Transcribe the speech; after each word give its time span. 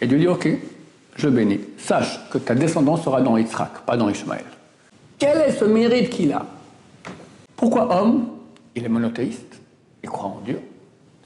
Et 0.00 0.06
Dieu 0.06 0.18
dit, 0.18 0.28
ok, 0.28 0.48
je 1.16 1.28
bénis. 1.28 1.60
Sache 1.78 2.20
que 2.30 2.38
ta 2.38 2.54
descendance 2.54 3.02
sera 3.02 3.20
dans 3.20 3.36
Yitzhak, 3.36 3.80
pas 3.84 3.96
dans 3.96 4.08
Ishmaël. 4.08 4.44
Quel 5.18 5.38
est 5.38 5.52
ce 5.52 5.64
mérite 5.64 6.10
qu'il 6.10 6.32
a? 6.32 6.46
Pourquoi 7.56 7.94
homme? 8.00 8.28
Il 8.74 8.84
est 8.84 8.88
monothéiste, 8.88 9.60
il 10.02 10.08
croit 10.08 10.28
en 10.28 10.40
Dieu, 10.44 10.60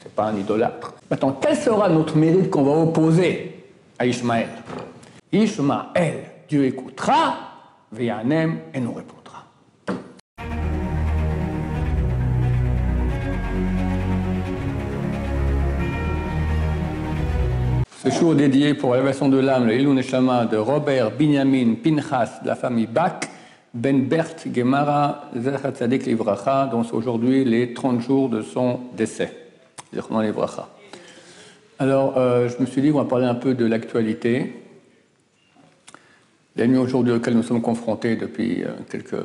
c'est 0.02 0.12
pas 0.12 0.24
un 0.24 0.36
idolâtre. 0.36 0.94
Maintenant, 1.10 1.38
quel 1.40 1.56
sera 1.56 1.88
notre 1.88 2.16
mérite 2.16 2.50
qu'on 2.50 2.64
va 2.64 2.72
opposer 2.72 3.64
à 3.98 4.06
Ishmaël? 4.06 4.48
Ishmaël, 5.30 6.24
Dieu 6.48 6.64
écoutera, 6.64 7.36
Véanem, 7.92 8.58
et 8.72 8.80
nous 8.80 8.92
répondra. 8.92 9.23
Ce 18.04 18.10
show 18.10 18.34
dédié 18.34 18.74
pour 18.74 18.92
l'élévation 18.92 19.30
de 19.30 19.38
l'âme, 19.38 19.66
le 19.66 19.80
Ilun 19.80 19.94
Neshama 19.94 20.44
de 20.44 20.58
Robert 20.58 21.12
Binyamin 21.12 21.76
Pinchas 21.82 22.40
de 22.42 22.48
la 22.48 22.54
famille 22.54 22.86
Bach, 22.86 23.20
Ben 23.72 24.04
Bert 24.04 24.36
Gemara 24.54 25.30
Zechat 25.34 25.70
Tzadik 25.70 26.04
Livracha, 26.04 26.66
dont 26.66 26.84
c'est 26.84 26.92
aujourd'hui 26.92 27.46
les 27.46 27.72
30 27.72 28.02
jours 28.02 28.28
de 28.28 28.42
son 28.42 28.80
décès. 28.94 29.32
Alors, 31.78 32.18
euh, 32.18 32.50
je 32.50 32.60
me 32.60 32.66
suis 32.66 32.82
dit, 32.82 32.90
on 32.90 32.98
va 32.98 33.06
parler 33.06 33.24
un 33.24 33.36
peu 33.36 33.54
de 33.54 33.64
l'actualité. 33.64 34.52
Nuits 36.58 36.76
aujourd'hui 36.76 37.14
auxquelles 37.14 37.36
nous 37.36 37.42
sommes 37.42 37.62
confrontés 37.62 38.16
depuis 38.16 38.64
euh, 38.64 38.72
quelques, 38.90 39.16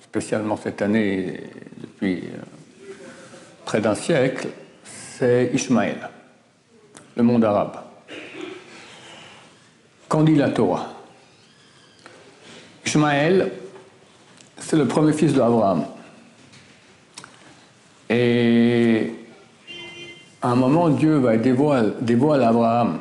spécialement 0.00 0.56
cette 0.56 0.80
année, 0.80 1.38
depuis 1.78 2.20
euh, 2.20 2.88
près 3.66 3.82
d'un 3.82 3.94
siècle, 3.94 4.48
c'est 4.84 5.50
Ishmaël, 5.52 6.08
le 7.14 7.22
monde 7.22 7.44
arabe. 7.44 7.91
Qu'en 10.12 10.24
dit 10.24 10.34
la 10.34 10.50
Torah? 10.50 10.92
Ishmaël, 12.84 13.50
c'est 14.58 14.76
le 14.76 14.86
premier 14.86 15.14
fils 15.14 15.32
d'Abraham. 15.32 15.86
Et 18.10 19.10
à 20.42 20.50
un 20.50 20.54
moment, 20.54 20.90
Dieu 20.90 21.16
va 21.16 21.38
dévoiler, 21.38 21.92
dévoile 22.02 22.42
à 22.42 22.50
Abraham 22.50 22.98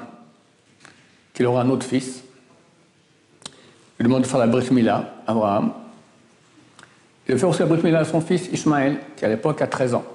qu'il 1.34 1.46
aura 1.48 1.64
un 1.64 1.70
autre 1.70 1.86
fils. 1.86 2.24
Il 4.00 4.06
demande 4.06 4.22
de 4.22 4.28
faire 4.28 4.40
la 4.40 4.48
brit 4.48 4.72
Mila, 4.72 5.16
Abraham. 5.28 5.74
Il 7.28 7.38
faire 7.38 7.50
aussi 7.50 7.60
la 7.60 7.66
brit 7.66 7.84
Mila 7.84 8.00
à 8.00 8.06
son 8.06 8.22
fils 8.22 8.48
Ishmaël, 8.54 9.00
qui 9.18 9.26
à 9.26 9.28
l'époque 9.28 9.62
a 9.62 9.68
13 9.68 9.96
ans. 9.96 10.06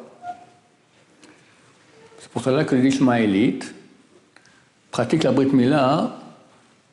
C'est 2.20 2.30
pour 2.30 2.40
cela 2.40 2.64
que 2.64 2.74
les 2.74 2.88
Ishmaélites 2.88 3.74
pratiquent 4.90 5.24
la 5.24 5.32
brit 5.32 5.52
Mila 5.52 6.20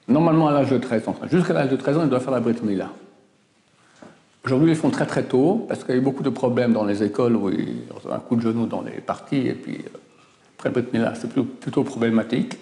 Normalement 0.08 0.50
à 0.50 0.52
l'âge 0.52 0.70
de 0.70 0.78
13 0.78 1.08
ans. 1.08 1.16
Jusqu'à 1.32 1.54
l'âge 1.54 1.70
de 1.70 1.76
13 1.76 1.98
ans, 1.98 2.04
il 2.04 2.10
doit 2.10 2.20
faire 2.20 2.32
la 2.32 2.40
Brit 2.40 2.58
Mila. 2.62 2.90
Aujourd'hui, 4.46 4.72
ils 4.72 4.74
le 4.76 4.80
font 4.80 4.90
très 4.90 5.06
très 5.06 5.24
tôt, 5.24 5.66
parce 5.70 5.84
qu'il 5.84 5.96
y 5.96 5.98
a 5.98 6.02
eu 6.02 6.04
beaucoup 6.04 6.24
de 6.24 6.30
problèmes 6.30 6.74
dans 6.74 6.84
les 6.84 7.02
écoles 7.02 7.36
où 7.38 7.50
ils 7.50 7.84
ont 7.92 8.12
un 8.12 8.20
coup 8.20 8.36
de 8.36 8.42
genou 8.42 8.66
dans 8.66 8.82
les 8.82 9.00
parties, 9.00 9.48
et 9.48 9.54
puis 9.54 9.78
euh, 9.78 9.98
après 10.58 10.70
le 10.70 10.82
Brit 10.82 10.92
Mila, 10.92 11.14
c'est 11.16 11.30
plutôt 11.30 11.84
problématique. 11.84 12.58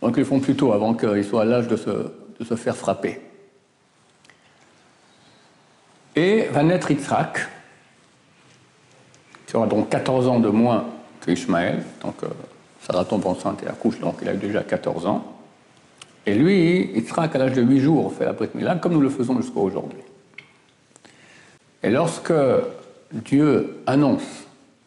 Donc 0.00 0.16
ils 0.16 0.20
le 0.20 0.24
font 0.24 0.38
plus 0.38 0.54
tôt, 0.54 0.72
avant 0.72 0.94
qu'ils 0.94 1.24
soient 1.24 1.42
à 1.42 1.44
l'âge 1.44 1.66
de 1.66 1.76
se, 1.76 1.90
de 1.90 2.44
se, 2.44 2.54
faire 2.54 2.76
frapper. 2.76 3.20
Et 6.14 6.44
va 6.52 6.62
naître 6.62 6.92
Yitzhak, 6.92 7.48
qui 9.46 9.56
aura 9.56 9.66
donc 9.66 9.88
14 9.88 10.28
ans 10.28 10.38
de 10.38 10.48
moins 10.48 10.86
que 11.20 11.32
Ishmaël, 11.32 11.82
donc 12.02 12.22
euh, 12.22 12.28
Sarah 12.82 13.04
tombe 13.04 13.26
enceinte 13.26 13.64
et 13.64 13.66
accouche, 13.66 13.98
donc 13.98 14.18
il 14.22 14.28
a 14.28 14.34
déjà 14.34 14.62
14 14.62 15.06
ans. 15.06 15.39
Et 16.30 16.34
lui, 16.34 17.04
sera 17.08 17.26
qu'à 17.26 17.38
l'âge 17.38 17.54
de 17.54 17.62
8 17.62 17.80
jours, 17.80 18.12
fait 18.12 18.24
la 18.24 18.32
Brit 18.32 18.50
Mila, 18.54 18.76
comme 18.76 18.92
nous 18.92 19.00
le 19.00 19.08
faisons 19.08 19.36
jusqu'à 19.42 19.58
aujourd'hui. 19.58 19.98
Et 21.82 21.90
lorsque 21.90 22.32
Dieu 23.10 23.80
annonce 23.84 24.22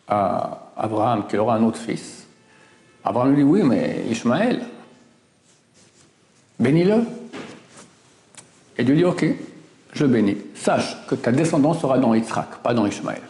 à 0.08 0.72
Abraham 0.78 1.28
qu'il 1.28 1.40
aura 1.40 1.56
un 1.56 1.64
autre 1.64 1.80
fils, 1.80 2.26
Abraham 3.04 3.32
lui 3.32 3.44
dit 3.44 3.44
Oui, 3.44 3.62
mais 3.62 4.06
Ishmaël, 4.10 4.62
bénis-le. 6.62 7.04
Et 8.78 8.86
Dieu 8.86 8.96
dit 8.96 9.04
Ok, 9.04 9.26
je 9.92 10.06
bénis. 10.06 10.38
Sache 10.56 10.96
que 11.10 11.16
ta 11.16 11.34
descendance 11.34 11.82
sera 11.82 12.00
dans 12.00 12.14
Yitzhak, 12.14 12.60
pas 12.64 12.74
dans 12.74 12.86
Ishmaël. 12.86 13.22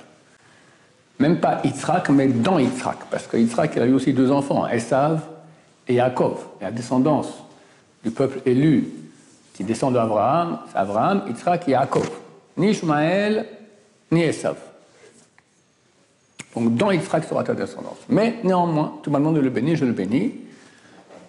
Même 1.18 1.40
pas 1.40 1.62
Yitzhak, 1.64 2.10
mais 2.10 2.28
dans 2.28 2.60
Yitzhak, 2.60 3.10
parce 3.10 3.26
que 3.26 3.38
Yitzhak, 3.38 3.72
il 3.76 3.82
a 3.82 3.88
eu 3.88 3.94
aussi 3.94 4.14
deux 4.14 4.30
enfants, 4.30 4.68
Esav 4.68 5.20
et 5.88 5.96
Yaakov. 5.96 6.38
Et 6.62 6.66
la 6.66 6.72
descendance 6.72 7.43
du 8.04 8.12
peuple 8.12 8.42
élu 8.46 8.90
qui 9.54 9.64
descend 9.64 9.94
d'Abraham, 9.94 10.60
c'est 10.72 10.78
Abraham, 10.78 11.24
Yitzhak 11.28 11.68
et 11.68 11.72
Yaakov. 11.72 12.10
Ni 12.58 12.72
Ishmaël, 12.72 13.46
ni 14.12 14.22
Esav. 14.22 14.58
Donc 16.56 16.76
dans 16.76 16.92
Yitzhak 16.92 17.24
sera 17.24 17.44
ta 17.44 17.54
descendance. 17.54 18.00
Mais 18.10 18.36
néanmoins, 18.44 19.00
tout 19.02 19.12
le 19.12 19.20
monde 19.20 19.38
le 19.38 19.50
bénit, 19.50 19.76
je 19.76 19.86
le 19.86 19.92
bénis. 19.92 20.34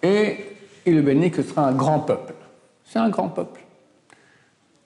Et 0.03 0.37
il 0.85 0.95
le 0.95 1.01
bénit 1.01 1.31
que 1.31 1.41
ce 1.41 1.49
sera 1.49 1.67
un 1.67 1.73
grand 1.73 1.99
peuple. 1.99 2.33
C'est 2.85 2.99
un 2.99 3.09
grand 3.09 3.29
peuple. 3.29 3.61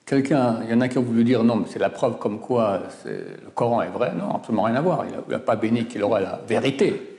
Quelqu'un, 0.05 0.61
il 0.63 0.71
y 0.71 0.73
en 0.73 0.81
a 0.81 0.87
qui 0.87 0.97
ont 0.97 1.03
voulu 1.03 1.23
dire 1.23 1.43
non, 1.43 1.57
mais 1.57 1.65
c'est 1.69 1.79
la 1.79 1.89
preuve 1.89 2.17
comme 2.17 2.39
quoi 2.39 2.81
le 3.05 3.49
Coran 3.53 3.81
est 3.83 3.89
vrai. 3.89 4.13
Non, 4.17 4.35
absolument 4.35 4.63
rien 4.63 4.75
à 4.75 4.81
voir. 4.81 5.05
Il 5.05 5.31
n'a 5.31 5.39
pas 5.39 5.55
béni 5.55 5.85
qu'il 5.85 6.03
aura 6.03 6.19
la 6.19 6.39
vérité. 6.47 7.17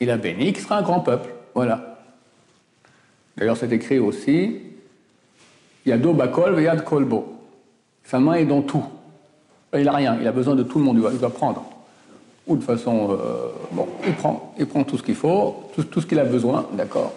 Il 0.00 0.10
a 0.10 0.16
béni 0.16 0.52
qu'il 0.52 0.62
sera 0.62 0.78
un 0.78 0.82
grand 0.82 1.00
peuple. 1.00 1.30
Voilà. 1.54 1.95
D'ailleurs, 3.36 3.56
c'est 3.56 3.72
écrit 3.72 3.98
aussi 3.98 4.60
Yado 5.84 6.12
bakol 6.12 6.60
yad 6.60 6.84
kolbo. 6.84 7.36
Sa 8.04 8.18
main 8.18 8.34
est 8.34 8.44
dans 8.44 8.62
tout. 8.62 8.84
Il 9.74 9.84
n'a 9.84 9.92
rien, 9.92 10.16
il 10.20 10.26
a 10.26 10.32
besoin 10.32 10.54
de 10.54 10.62
tout 10.62 10.78
le 10.78 10.84
monde, 10.84 11.00
il 11.12 11.18
doit, 11.18 11.30
prendre. 11.30 11.64
Ou 12.46 12.56
de 12.56 12.62
façon. 12.62 13.10
Euh, 13.10 13.48
bon, 13.72 13.86
il 14.06 14.14
prend, 14.14 14.54
il 14.58 14.66
prend 14.66 14.84
tout 14.84 14.96
ce 14.96 15.02
qu'il 15.02 15.14
faut, 15.14 15.64
tout, 15.90 16.00
ce 16.00 16.06
qu'il 16.06 16.18
a 16.18 16.24
besoin, 16.24 16.66
d'accord. 16.72 17.12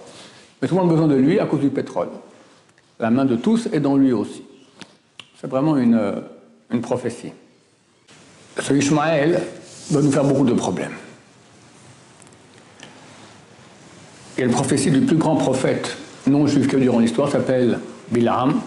Mais 0.62 0.68
tout 0.68 0.76
le 0.76 0.82
monde 0.82 0.90
a 0.90 0.94
besoin 0.94 1.08
de 1.08 1.16
lui 1.16 1.40
à 1.40 1.46
cause 1.46 1.62
du 1.62 1.70
pétrole. 1.70 2.10
La 3.00 3.10
main 3.10 3.26
de 3.26 3.36
tous 3.36 3.68
est 3.72 3.80
dans 3.80 3.96
lui 3.96 4.12
aussi. 4.12 4.44
C'est 5.40 5.48
vraiment 5.48 5.78
une, 5.78 5.96
euh, 5.96 6.20
une 6.70 6.82
prophétie. 6.82 7.32
Ce 8.60 8.74
Ishmaël 8.74 9.42
va 9.92 10.02
nous 10.02 10.12
faire 10.12 10.26
beaucoup 10.26 10.44
de 10.44 10.54
problèmes. 10.54 10.92
Et 14.38 14.46
la 14.46 14.52
prophétie 14.52 14.92
du 14.92 15.02
plus 15.02 15.16
grand 15.16 15.38
prophète 15.38 15.98
non 16.28 16.48
juif 16.48 16.68
que 16.68 16.78
durant 16.78 17.00
l'histoire, 17.00 17.30
s'appelle 17.30 17.80
Bilam. 18.12 18.62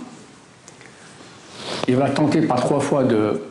Il 1.89 1.97
va 1.97 2.11
tenter 2.11 2.43
par 2.43 2.61
trois 2.61 2.81
fois 2.81 3.05
de 3.05 3.43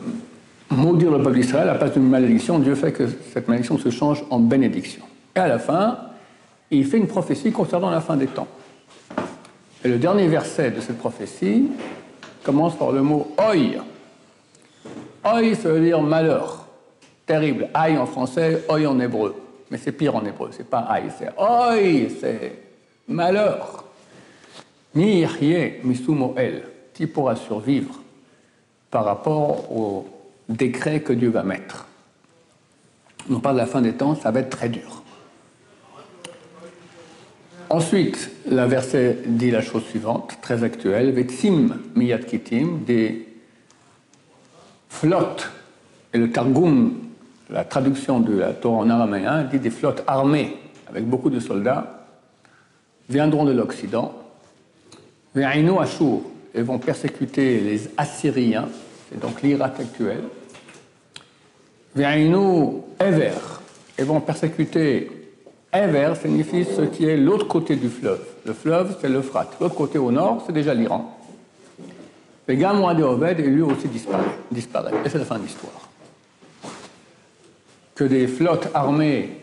maudire 0.70 1.10
le 1.10 1.22
peuple 1.22 1.36
d'Israël 1.36 1.68
à 1.68 1.72
la 1.72 1.78
place 1.78 1.92
d'une 1.92 2.08
malédiction. 2.08 2.58
Dieu 2.58 2.74
fait 2.74 2.92
que 2.92 3.04
cette 3.32 3.48
malédiction 3.48 3.78
se 3.78 3.90
change 3.90 4.24
en 4.30 4.38
bénédiction. 4.38 5.02
Et 5.36 5.38
à 5.38 5.48
la 5.48 5.58
fin, 5.58 5.98
il 6.70 6.86
fait 6.86 6.96
une 6.96 7.06
prophétie 7.06 7.52
concernant 7.52 7.90
la 7.90 8.00
fin 8.00 8.16
des 8.16 8.26
temps. 8.26 8.48
Et 9.84 9.88
le 9.88 9.96
dernier 9.98 10.28
verset 10.28 10.70
de 10.70 10.80
cette 10.80 10.98
prophétie 10.98 11.68
commence 12.42 12.76
par 12.76 12.92
le 12.92 13.02
mot 13.02 13.34
oi. 13.38 13.82
Oi, 15.24 15.54
ça 15.54 15.68
veut 15.68 15.80
dire 15.80 16.00
malheur, 16.00 16.66
terrible. 17.26 17.68
Aïe 17.74 17.98
en 17.98 18.06
français, 18.06 18.64
oi 18.68 18.86
en 18.86 18.98
hébreu. 18.98 19.34
Mais 19.70 19.78
c'est 19.78 19.92
pire 19.92 20.16
en 20.16 20.24
hébreu, 20.24 20.50
c'est 20.52 20.68
pas 20.68 20.80
aïe, 20.80 21.10
c'est 21.18 21.30
oi, 21.38 21.74
c'est 22.20 22.58
malheur. 23.08 23.84
Ni 24.94 25.24
Misumo 25.84 26.34
El, 26.36 26.64
qui 26.92 27.06
pourra 27.06 27.36
survivre 27.36 28.00
par 28.90 29.04
rapport 29.04 29.72
au 29.72 30.06
décret 30.48 31.00
que 31.00 31.12
Dieu 31.12 31.30
va 31.30 31.42
mettre. 31.42 31.86
On 33.30 33.40
parle 33.40 33.56
de 33.56 33.60
la 33.60 33.66
fin 33.66 33.80
des 33.80 33.94
temps, 33.94 34.14
ça 34.14 34.30
va 34.30 34.40
être 34.40 34.50
très 34.50 34.68
dur. 34.68 35.02
Ensuite, 37.70 38.30
la 38.46 38.66
verset 38.66 39.20
dit 39.24 39.50
la 39.50 39.62
chose 39.62 39.84
suivante, 39.84 40.36
très 40.42 40.62
actuelle, 40.62 41.10
Vetsim 41.12 41.78
miyat 41.94 42.18
kitim, 42.18 42.80
des 42.84 43.26
flottes, 44.90 45.50
et 46.12 46.18
le 46.18 46.30
Targum, 46.30 46.98
la 47.48 47.64
traduction 47.64 48.20
de 48.20 48.36
la 48.36 48.52
Torah 48.52 48.78
en 48.78 48.90
araméen, 48.90 49.44
dit 49.44 49.58
des 49.58 49.70
flottes 49.70 50.02
armées 50.06 50.54
avec 50.90 51.06
beaucoup 51.06 51.30
de 51.30 51.40
soldats, 51.40 52.08
viendront 53.08 53.46
de 53.46 53.52
l'Occident 53.52 54.21
Ve'ainu 55.34 55.78
Ashur, 55.78 56.20
et 56.54 56.62
vont 56.62 56.78
persécuter 56.78 57.60
les 57.60 57.88
Assyriens, 57.96 58.68
c'est 59.08 59.18
donc 59.20 59.42
l'Irak 59.42 59.80
actuel. 59.80 60.24
Ve'ainu 61.94 62.82
Ever, 63.00 63.32
et 63.98 64.02
vont 64.02 64.20
persécuter 64.20 65.10
Ever 65.72 66.12
signifie 66.20 66.64
ce 66.64 66.82
qui 66.82 67.06
est 67.06 67.16
l'autre 67.16 67.48
côté 67.48 67.76
du 67.76 67.88
fleuve. 67.88 68.22
Le 68.44 68.52
fleuve, 68.52 68.96
c'est 69.00 69.08
l'Euphrate. 69.08 69.56
L'autre 69.58 69.74
côté 69.74 69.98
au 69.98 70.12
nord, 70.12 70.42
c'est 70.46 70.52
déjà 70.52 70.74
l'Iran. 70.74 71.18
Gamouad 72.48 72.98
et 72.98 73.02
Oved, 73.02 73.40
et 73.40 73.44
lui 73.44 73.62
aussi 73.62 73.88
disparaît. 73.88 74.24
disparaît. 74.50 74.92
Et 75.04 75.08
c'est 75.08 75.18
la 75.18 75.24
fin 75.24 75.38
de 75.38 75.44
l'histoire. 75.44 75.88
Que 77.94 78.04
des 78.04 78.26
flottes 78.26 78.68
armées 78.74 79.41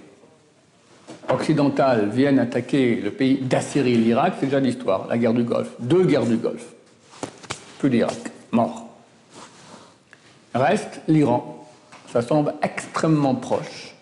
occidentales 1.32 2.10
viennent 2.10 2.40
attaquer 2.40 2.96
le 2.96 3.12
pays 3.12 3.38
d'Assyrie, 3.38 3.98
l'Irak, 3.98 4.36
c'est 4.40 4.48
déjà 4.48 4.60
l'histoire, 4.60 5.08
la 5.08 5.18
guerre 5.18 5.34
du 5.34 5.44
Golfe. 5.44 5.72
Deux 5.80 6.04
guerres 6.06 6.26
du 6.26 6.38
Golfe. 6.38 6.68
Plus 7.80 7.90
l'Irak, 7.90 8.18
mort. 8.52 8.88
Reste 10.54 11.02
l'Iran. 11.08 11.68
Ça 12.12 12.22
semble 12.22 12.56
extrêmement 12.64 13.36
proche, 13.36 13.94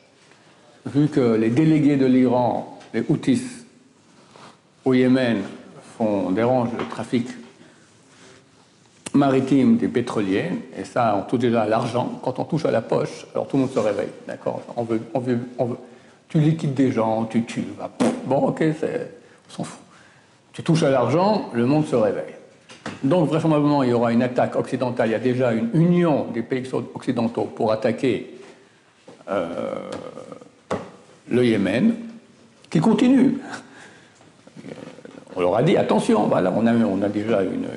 vu 0.85 1.09
que 1.09 1.35
les 1.35 1.49
délégués 1.49 1.97
de 1.97 2.05
l'Iran, 2.05 2.79
les 2.93 3.03
Houthis, 3.09 3.43
au 4.85 4.93
Yémen, 4.93 5.41
font, 5.97 6.31
dérangent 6.31 6.71
le 6.79 6.85
trafic 6.85 7.27
maritime 9.13 9.77
des 9.77 9.87
pétroliers, 9.87 10.51
et 10.77 10.85
ça, 10.85 11.17
on 11.19 11.27
touche 11.27 11.39
déjà 11.39 11.63
à 11.63 11.67
l'argent. 11.67 12.19
Quand 12.23 12.39
on 12.39 12.45
touche 12.45 12.65
à 12.65 12.71
la 12.71 12.81
poche, 12.81 13.25
alors 13.33 13.47
tout 13.47 13.57
le 13.57 13.63
monde 13.63 13.71
se 13.71 13.79
réveille, 13.79 14.11
d'accord? 14.27 14.61
On 14.75 14.83
veut, 14.83 15.01
Tu 16.29 16.39
liquides 16.39 16.73
des 16.73 16.91
gens, 16.91 17.25
tu 17.25 17.43
tues, 17.43 17.63
bon, 18.25 18.47
ok, 18.47 18.61
on 18.61 19.51
s'en 19.51 19.63
fout. 19.63 19.79
Tu 20.51 20.63
touches 20.63 20.83
à 20.83 20.89
l'argent, 20.89 21.49
le 21.53 21.65
monde 21.65 21.85
se 21.85 21.95
réveille. 21.95 22.33
Donc, 23.03 23.29
vraisemblablement, 23.29 23.83
il 23.83 23.89
y 23.89 23.93
aura 23.93 24.11
une 24.11 24.23
attaque 24.23 24.55
occidentale. 24.55 25.09
Il 25.09 25.11
y 25.11 25.15
a 25.15 25.19
déjà 25.19 25.53
une 25.53 25.69
union 25.73 26.27
des 26.33 26.41
pays 26.41 26.67
occidentaux 26.73 27.43
pour 27.43 27.71
attaquer 27.71 28.39
euh, 29.29 29.89
le 31.29 31.45
Yémen, 31.45 31.93
qui 32.69 32.79
continue. 32.79 33.37
On 35.35 35.41
leur 35.41 35.55
a 35.55 35.63
dit 35.63 35.77
attention, 35.77 36.27
voilà, 36.27 36.51
on 36.55 36.65
a, 36.65 36.73
on 36.73 37.01
a 37.01 37.09
déjà 37.09 37.43
une, 37.43 37.67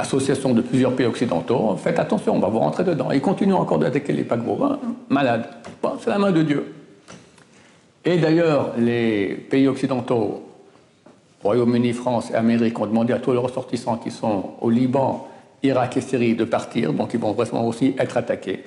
association 0.00 0.52
de 0.52 0.62
plusieurs 0.62 0.94
pays 0.94 1.06
occidentaux. 1.06 1.76
Faites 1.76 1.98
attention, 1.98 2.34
on 2.34 2.40
va 2.40 2.48
vous 2.48 2.58
rentrer 2.58 2.84
dedans. 2.84 3.10
Ils 3.10 3.20
continuent 3.20 3.54
encore 3.54 3.78
d'attaquer 3.78 4.12
les 4.12 4.24
paquebots. 4.24 4.62
Hein, 4.64 4.78
malades. 5.08 5.46
c'est 6.00 6.10
la 6.10 6.18
main 6.18 6.32
de 6.32 6.42
Dieu. 6.42 6.74
Et 8.04 8.18
d'ailleurs, 8.18 8.72
les 8.78 9.34
pays 9.50 9.68
occidentaux 9.68 10.42
Royaume-Uni, 11.42 11.92
France 11.92 12.30
et 12.30 12.34
Amérique 12.34 12.78
ont 12.80 12.86
demandé 12.86 13.12
à 13.12 13.18
tous 13.18 13.32
les 13.32 13.38
ressortissants 13.38 13.96
qui 13.96 14.10
sont 14.10 14.54
au 14.60 14.68
Liban, 14.68 15.26
Irak 15.62 15.96
et 15.96 16.00
Syrie 16.00 16.34
de 16.34 16.44
partir, 16.44 16.92
donc 16.92 17.14
ils 17.14 17.20
vont 17.20 17.32
vraiment 17.32 17.66
aussi 17.66 17.94
être 17.98 18.16
attaqués. 18.16 18.64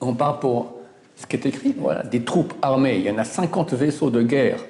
On 0.00 0.14
part 0.14 0.38
pour 0.38 0.74
ce 1.16 1.26
qui 1.26 1.36
est 1.36 1.46
écrit, 1.46 1.74
voilà, 1.76 2.02
des 2.02 2.22
troupes 2.22 2.54
armées. 2.62 2.96
Il 2.96 3.02
y 3.02 3.10
en 3.10 3.18
a 3.18 3.24
50 3.24 3.74
vaisseaux 3.74 4.10
de 4.10 4.22
guerre 4.22 4.60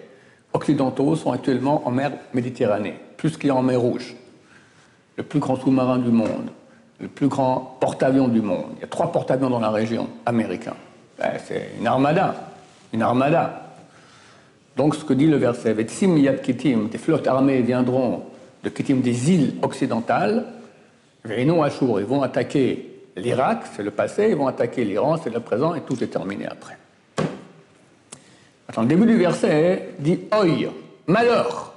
occidentaux 0.53 1.15
sont 1.17 1.33
actuellement 1.33 1.87
en 1.87 1.91
mer 1.91 2.13
Méditerranée, 2.35 2.95
plus 3.17 3.37
qu'il 3.37 3.49
y 3.49 3.51
a 3.51 3.55
en 3.55 3.63
mer 3.63 3.81
Rouge. 3.81 4.17
Le 5.17 5.23
plus 5.23 5.41
grand 5.41 5.57
sous-marin 5.57 5.99
du 5.99 6.11
monde, 6.11 6.51
le 7.01 7.09
plus 7.09 7.29
grand 7.29 7.77
porte-avions 7.81 8.29
du 8.29 8.41
monde. 8.41 8.67
Il 8.77 8.81
y 8.81 8.85
a 8.85 8.89
trois 8.89 9.13
porte-avions 9.13 9.51
dans 9.51 9.61
la 9.61 9.71
région 9.71 10.09
américain. 10.25 10.75
Ben, 11.19 11.33
c'est 11.45 11.73
une 11.79 11.87
armada, 11.87 12.35
une 12.93 13.03
armada. 13.03 13.67
Donc 14.77 14.95
ce 14.95 15.05
que 15.05 15.13
dit 15.13 15.27
le 15.27 15.37
verset, 15.37 15.77
Kitim, 15.85 16.89
des 16.89 16.99
flottes 16.99 17.27
armées 17.27 17.61
viendront 17.61 18.25
de 18.63 18.69
Kitim 18.69 19.01
des 19.01 19.31
îles 19.33 19.55
occidentales, 19.63 20.47
non 21.45 21.63
Ashur, 21.63 22.01
ils 22.01 22.07
vont 22.07 22.23
attaquer 22.23 23.03
l'Irak, 23.17 23.65
c'est 23.75 23.83
le 23.83 23.91
passé, 23.91 24.29
ils 24.31 24.37
vont 24.37 24.47
attaquer 24.47 24.85
l'Iran, 24.85 25.19
c'est 25.23 25.33
le 25.33 25.41
présent, 25.41 25.75
et 25.75 25.83
tout 25.83 26.03
est 26.03 26.07
terminé 26.07 26.47
après. 26.47 26.79
Attends, 28.69 28.83
le 28.83 28.89
début 28.89 29.07
du 29.07 29.17
verset 29.17 29.91
dit 29.99 30.21
Oi, 30.33 30.71
malheur, 31.07 31.70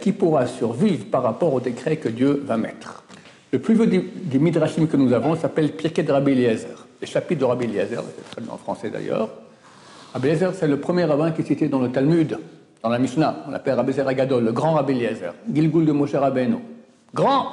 Qui 0.00 0.12
pourra 0.12 0.46
survivre 0.46 1.06
par 1.06 1.22
rapport 1.22 1.52
au 1.54 1.60
décret 1.60 1.96
que 1.96 2.08
Dieu 2.08 2.42
va 2.46 2.56
mettre. 2.56 3.04
Le 3.52 3.58
plus 3.58 3.74
vieux 3.74 3.86
des, 3.86 4.38
midrashim 4.38 4.86
que 4.86 4.96
nous 4.96 5.12
avons 5.12 5.36
s'appelle 5.36 5.72
Pirkei 5.72 6.02
de 6.02 6.10
Rabbi 6.10 6.32
Eliezer, 6.32 6.86
les 7.00 7.06
chapitres 7.06 7.40
de 7.40 7.44
Rabbi 7.44 7.66
Eliezer, 7.66 8.02
c'est 8.34 8.50
en 8.50 8.56
français 8.56 8.90
d'ailleurs. 8.90 9.28
Rabbi 10.12 10.28
Eliezer, 10.28 10.54
c'est 10.54 10.66
le 10.66 10.80
premier 10.80 11.04
rabbin 11.04 11.30
qui 11.30 11.42
est 11.42 11.44
cité 11.44 11.68
dans 11.68 11.78
le 11.78 11.90
Talmud, 11.90 12.36
dans 12.82 12.88
la 12.88 12.98
Mishnah. 12.98 13.44
On 13.46 13.50
l'appelle 13.52 13.74
Rabbi 13.74 14.00
Agadol, 14.00 14.44
le 14.44 14.50
grand 14.50 14.72
Rabbi 14.74 14.94
Eliezer, 14.94 15.34
Gilgul 15.52 15.86
de 15.86 15.92
Moshe 15.92 16.14
Rabbeinu. 16.14 16.56
Grand 17.14 17.46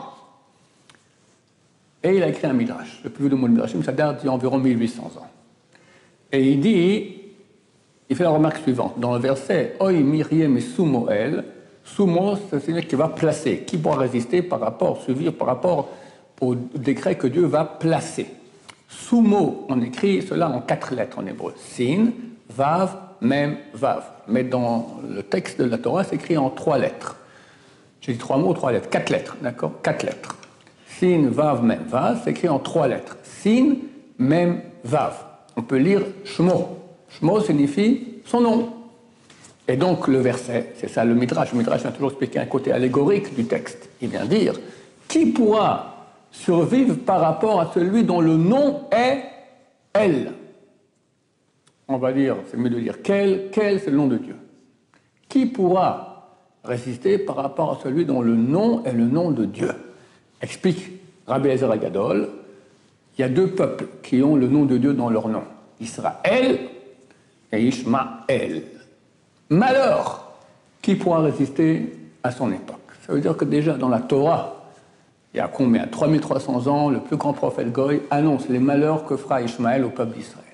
Et 2.03 2.15
il 2.15 2.23
a 2.23 2.29
écrit 2.29 2.47
un 2.47 2.53
midrash. 2.53 3.01
Le 3.03 3.11
plus 3.11 3.27
vieux 3.27 3.37
de 3.37 3.47
midrashim, 3.47 3.83
ça 3.83 3.91
date 3.91 4.21
d'il 4.21 4.25
y 4.25 4.29
a 4.29 4.33
environ 4.33 4.57
1800 4.57 5.03
ans. 5.19 5.27
Et 6.31 6.51
il 6.51 6.59
dit, 6.59 7.20
il 8.11 8.17
fait 8.17 8.25
la 8.25 8.31
remarque 8.31 8.57
suivante. 8.57 8.99
Dans 8.99 9.13
le 9.13 9.19
verset 9.19 9.77
Oi 9.79 9.93
Miriam 9.93 10.57
et 10.57 10.61
Sumoel, 10.61 11.45
Sumo, 11.81 12.35
c'est 12.49 12.85
qui 12.85 12.95
va 12.95 13.07
placer, 13.07 13.59
qui 13.59 13.77
pourra 13.77 13.99
résister 13.99 14.41
par 14.41 14.59
rapport, 14.59 15.01
suivre 15.01 15.31
par 15.31 15.47
rapport 15.47 15.87
au 16.41 16.53
décret 16.55 17.15
que 17.15 17.27
Dieu 17.27 17.45
va 17.45 17.63
placer? 17.63 18.27
Sumo, 18.89 19.65
on 19.69 19.81
écrit 19.81 20.21
cela 20.23 20.49
en 20.49 20.59
quatre 20.59 20.93
lettres 20.93 21.19
en 21.19 21.25
hébreu. 21.25 21.53
Sin, 21.55 22.07
Vav, 22.49 22.97
Mem, 23.21 23.55
Vav. 23.73 24.03
Mais 24.27 24.43
dans 24.43 24.99
le 25.09 25.23
texte 25.23 25.61
de 25.61 25.69
la 25.69 25.77
Torah, 25.77 26.03
c'est 26.03 26.17
écrit 26.17 26.37
en 26.37 26.49
trois 26.49 26.77
lettres. 26.77 27.15
J'ai 28.01 28.11
dit 28.11 28.17
trois 28.17 28.35
mots, 28.35 28.53
trois 28.53 28.73
lettres. 28.73 28.89
Quatre 28.89 29.09
lettres, 29.09 29.37
d'accord? 29.41 29.81
Quatre 29.81 30.03
lettres. 30.03 30.35
Sin, 30.99 31.29
Vav, 31.29 31.63
Mem, 31.63 31.79
Vav, 31.87 32.19
c'est 32.25 32.31
écrit 32.31 32.49
en 32.49 32.59
trois 32.59 32.89
lettres. 32.89 33.15
Sin, 33.23 33.75
Mem, 34.17 34.59
Vav. 34.83 35.13
On 35.55 35.61
peut 35.61 35.77
lire 35.77 36.01
Shmo. 36.25 36.80
Shmo 37.17 37.41
signifie 37.41 38.21
son 38.25 38.41
nom. 38.41 38.73
Et 39.67 39.77
donc 39.77 40.07
le 40.07 40.19
verset, 40.19 40.73
c'est 40.75 40.89
ça 40.89 41.05
le 41.05 41.15
Midrash. 41.15 41.51
Le 41.51 41.59
Midrash 41.59 41.81
vient 41.81 41.91
toujours 41.91 42.11
expliquer 42.11 42.39
un 42.39 42.45
côté 42.45 42.71
allégorique 42.71 43.33
du 43.35 43.45
texte. 43.45 43.89
Il 44.01 44.09
vient 44.09 44.25
dire 44.25 44.53
Qui 45.07 45.27
pourra 45.27 46.07
survivre 46.31 46.95
par 46.95 47.21
rapport 47.21 47.59
à 47.61 47.71
celui 47.73 48.03
dont 48.03 48.21
le 48.21 48.35
nom 48.35 48.81
est 48.91 49.23
elle 49.93 50.31
on 51.93 51.97
va 51.97 52.13
dire, 52.13 52.37
c'est 52.49 52.57
mieux 52.57 52.69
de 52.69 52.79
dire 52.79 53.01
quel, 53.03 53.49
quel 53.51 53.79
c'est 53.79 53.91
le 53.91 53.97
nom 53.97 54.07
de 54.07 54.17
Dieu. 54.17 54.35
Qui 55.27 55.45
pourra 55.45 56.37
résister 56.63 57.17
par 57.17 57.35
rapport 57.35 57.71
à 57.71 57.79
celui 57.83 58.05
dont 58.05 58.21
le 58.21 58.35
nom 58.35 58.83
est 58.85 58.93
le 58.93 59.05
nom 59.05 59.31
de 59.31 59.45
Dieu? 59.45 59.71
Explique 60.41 60.91
Rabbi 61.27 61.49
Ezer 61.49 61.69
Agadol, 61.69 62.29
il 63.17 63.21
y 63.21 63.23
a 63.23 63.29
deux 63.29 63.47
peuples 63.47 63.87
qui 64.03 64.23
ont 64.23 64.35
le 64.35 64.47
nom 64.47 64.65
de 64.65 64.77
Dieu 64.77 64.93
dans 64.93 65.09
leur 65.09 65.27
nom, 65.27 65.43
Israël 65.79 66.59
et 67.51 67.61
Ishmaël. 67.61 68.63
Malheur 69.49 70.31
Qui 70.81 70.95
pourra 70.95 71.21
résister 71.21 71.93
à 72.23 72.31
son 72.31 72.51
époque 72.51 72.77
Ça 73.05 73.13
veut 73.13 73.19
dire 73.19 73.35
que 73.35 73.45
déjà 73.45 73.73
dans 73.73 73.89
la 73.89 73.99
Torah, 73.99 74.61
il 75.33 75.37
y 75.37 75.39
a 75.39 75.47
combien? 75.47 75.87
3300 75.87 76.67
ans, 76.67 76.89
le 76.89 76.99
plus 76.99 77.17
grand 77.17 77.33
prophète 77.33 77.71
Goy 77.71 78.01
annonce 78.09 78.49
les 78.49 78.59
malheurs 78.59 79.05
que 79.05 79.15
fera 79.15 79.41
Ishmaël 79.41 79.85
au 79.85 79.89
peuple 79.89 80.17
d'Israël. 80.17 80.45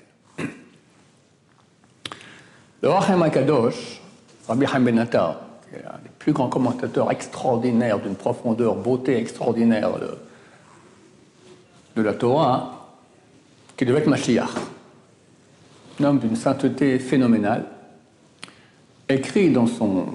Le 2.80 2.88
Rachem 2.90 3.20
Akadosh, 3.22 4.00
Rabbi 4.46 4.66
Chaim 4.66 4.80
Ben 4.80 5.04
qui 5.04 5.16
est 5.16 5.84
un 5.84 5.98
des 6.02 6.10
plus 6.18 6.32
grands 6.32 6.48
commentateurs 6.48 7.10
extraordinaires, 7.10 7.98
d'une 7.98 8.14
profondeur, 8.14 8.76
beauté 8.76 9.16
extraordinaire 9.16 9.90
de, 11.96 12.02
la 12.02 12.14
Torah, 12.14 12.86
qui 13.76 13.84
devait 13.84 13.98
être 13.98 14.06
Mashiach, 14.06 14.54
un 16.00 16.04
homme 16.04 16.18
d'une 16.18 16.36
sainteté 16.36 16.98
phénoménale, 16.98 17.64
écrit 19.08 19.50
dans 19.50 19.66
son 19.66 20.06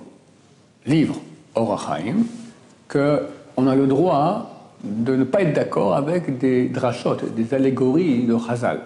livre 0.85 1.15
Orachaim 1.55 2.23
qu'on 2.87 3.67
a 3.67 3.75
le 3.75 3.87
droit 3.87 4.49
de 4.83 5.15
ne 5.15 5.23
pas 5.23 5.41
être 5.41 5.53
d'accord 5.53 5.95
avec 5.95 6.37
des 6.37 6.67
drachot, 6.67 7.15
des 7.35 7.53
allégories 7.53 8.25
de 8.25 8.37
Chazal. 8.37 8.81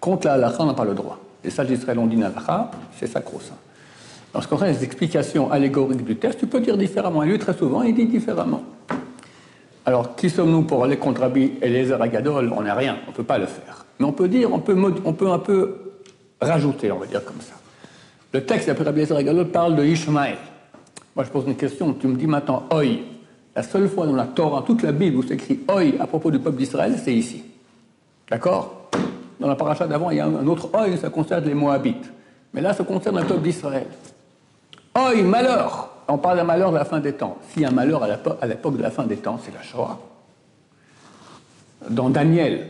Contre 0.00 0.26
la 0.26 0.34
halakha, 0.34 0.56
on 0.60 0.66
n'a 0.66 0.74
pas 0.74 0.84
le 0.84 0.94
droit. 0.94 1.18
Les 1.42 1.50
sages 1.50 1.68
d'Israël 1.68 1.98
ont 1.98 2.06
dit 2.06 2.16
Nalacha, 2.16 2.70
c'est 2.96 3.06
sacro-saint. 3.06 3.54
ce 4.40 4.46
concerne 4.48 4.70
les 4.70 4.82
explications 4.82 5.50
allégoriques 5.50 6.04
du 6.04 6.16
texte, 6.16 6.40
tu 6.40 6.46
peux 6.46 6.60
dire 6.60 6.76
différemment. 6.76 7.22
Et 7.22 7.26
lui, 7.26 7.38
très 7.38 7.54
souvent, 7.54 7.82
il 7.82 7.94
dit 7.94 8.06
différemment. 8.06 8.62
Alors, 9.86 10.16
qui 10.16 10.30
sommes-nous 10.30 10.62
pour 10.62 10.82
aller 10.82 10.96
contre 10.96 11.20
Rabbi 11.20 11.52
Eliezer 11.60 12.00
Agadol? 12.00 12.50
On 12.56 12.62
n'est 12.62 12.72
rien, 12.72 12.96
on 13.06 13.10
ne 13.10 13.16
peut 13.16 13.22
pas 13.22 13.36
le 13.36 13.46
faire. 13.46 13.84
Mais 13.98 14.06
on 14.06 14.12
peut 14.12 14.28
dire, 14.28 14.50
on 14.50 14.60
peut, 14.60 14.76
on 15.04 15.12
peut 15.12 15.30
un 15.30 15.38
peu 15.38 15.83
rajouter, 16.44 16.92
on 16.92 16.98
va 16.98 17.06
dire 17.06 17.24
comme 17.24 17.40
ça. 17.40 17.54
Le 18.32 18.44
texte 18.44 18.66
d'après 18.66 18.84
Rabbi 18.84 19.02
Agadol 19.02 19.48
parle 19.48 19.76
de 19.76 19.84
Ishmaël. 19.84 20.38
Moi, 21.14 21.24
je 21.24 21.30
pose 21.30 21.44
une 21.46 21.56
question, 21.56 21.92
tu 21.92 22.06
me 22.08 22.16
dis 22.16 22.26
maintenant, 22.26 22.64
Oi. 22.72 23.00
La 23.56 23.62
seule 23.62 23.88
fois 23.88 24.06
dans 24.06 24.16
la 24.16 24.24
Torah, 24.24 24.64
toute 24.66 24.82
la 24.82 24.90
Bible 24.90 25.18
où 25.18 25.22
c'est 25.22 25.34
écrit 25.34 25.60
Oi 25.68 26.00
à 26.00 26.06
propos 26.08 26.30
du 26.30 26.40
peuple 26.40 26.56
d'Israël, 26.56 26.96
c'est 27.02 27.14
ici. 27.14 27.44
D'accord? 28.28 28.88
Dans 29.38 29.48
la 29.48 29.54
paracha 29.54 29.86
d'avant, 29.86 30.10
il 30.10 30.16
y 30.16 30.20
a 30.20 30.26
un 30.26 30.46
autre 30.46 30.70
oi, 30.74 30.96
ça 30.96 31.10
concerne 31.10 31.44
les 31.44 31.54
Moabites. 31.54 32.10
Mais 32.52 32.60
là, 32.60 32.72
ça 32.72 32.82
concerne 32.84 33.20
le 33.20 33.26
peuple 33.26 33.42
d'Israël. 33.42 33.86
Oi, 34.96 35.22
malheur 35.22 35.90
On 36.08 36.18
parle 36.18 36.38
d'un 36.38 36.44
malheur 36.44 36.72
de 36.72 36.78
la 36.78 36.84
fin 36.84 36.98
des 36.98 37.12
temps. 37.12 37.38
S'il 37.50 37.62
y 37.62 37.64
a 37.64 37.68
un 37.68 37.72
malheur 37.72 38.02
à 38.02 38.46
l'époque 38.46 38.76
de 38.76 38.82
la 38.82 38.90
fin 38.90 39.04
des 39.04 39.16
temps, 39.16 39.38
c'est 39.44 39.54
la 39.54 39.62
Shoah. 39.62 39.98
Dans 41.90 42.10
Daniel, 42.10 42.68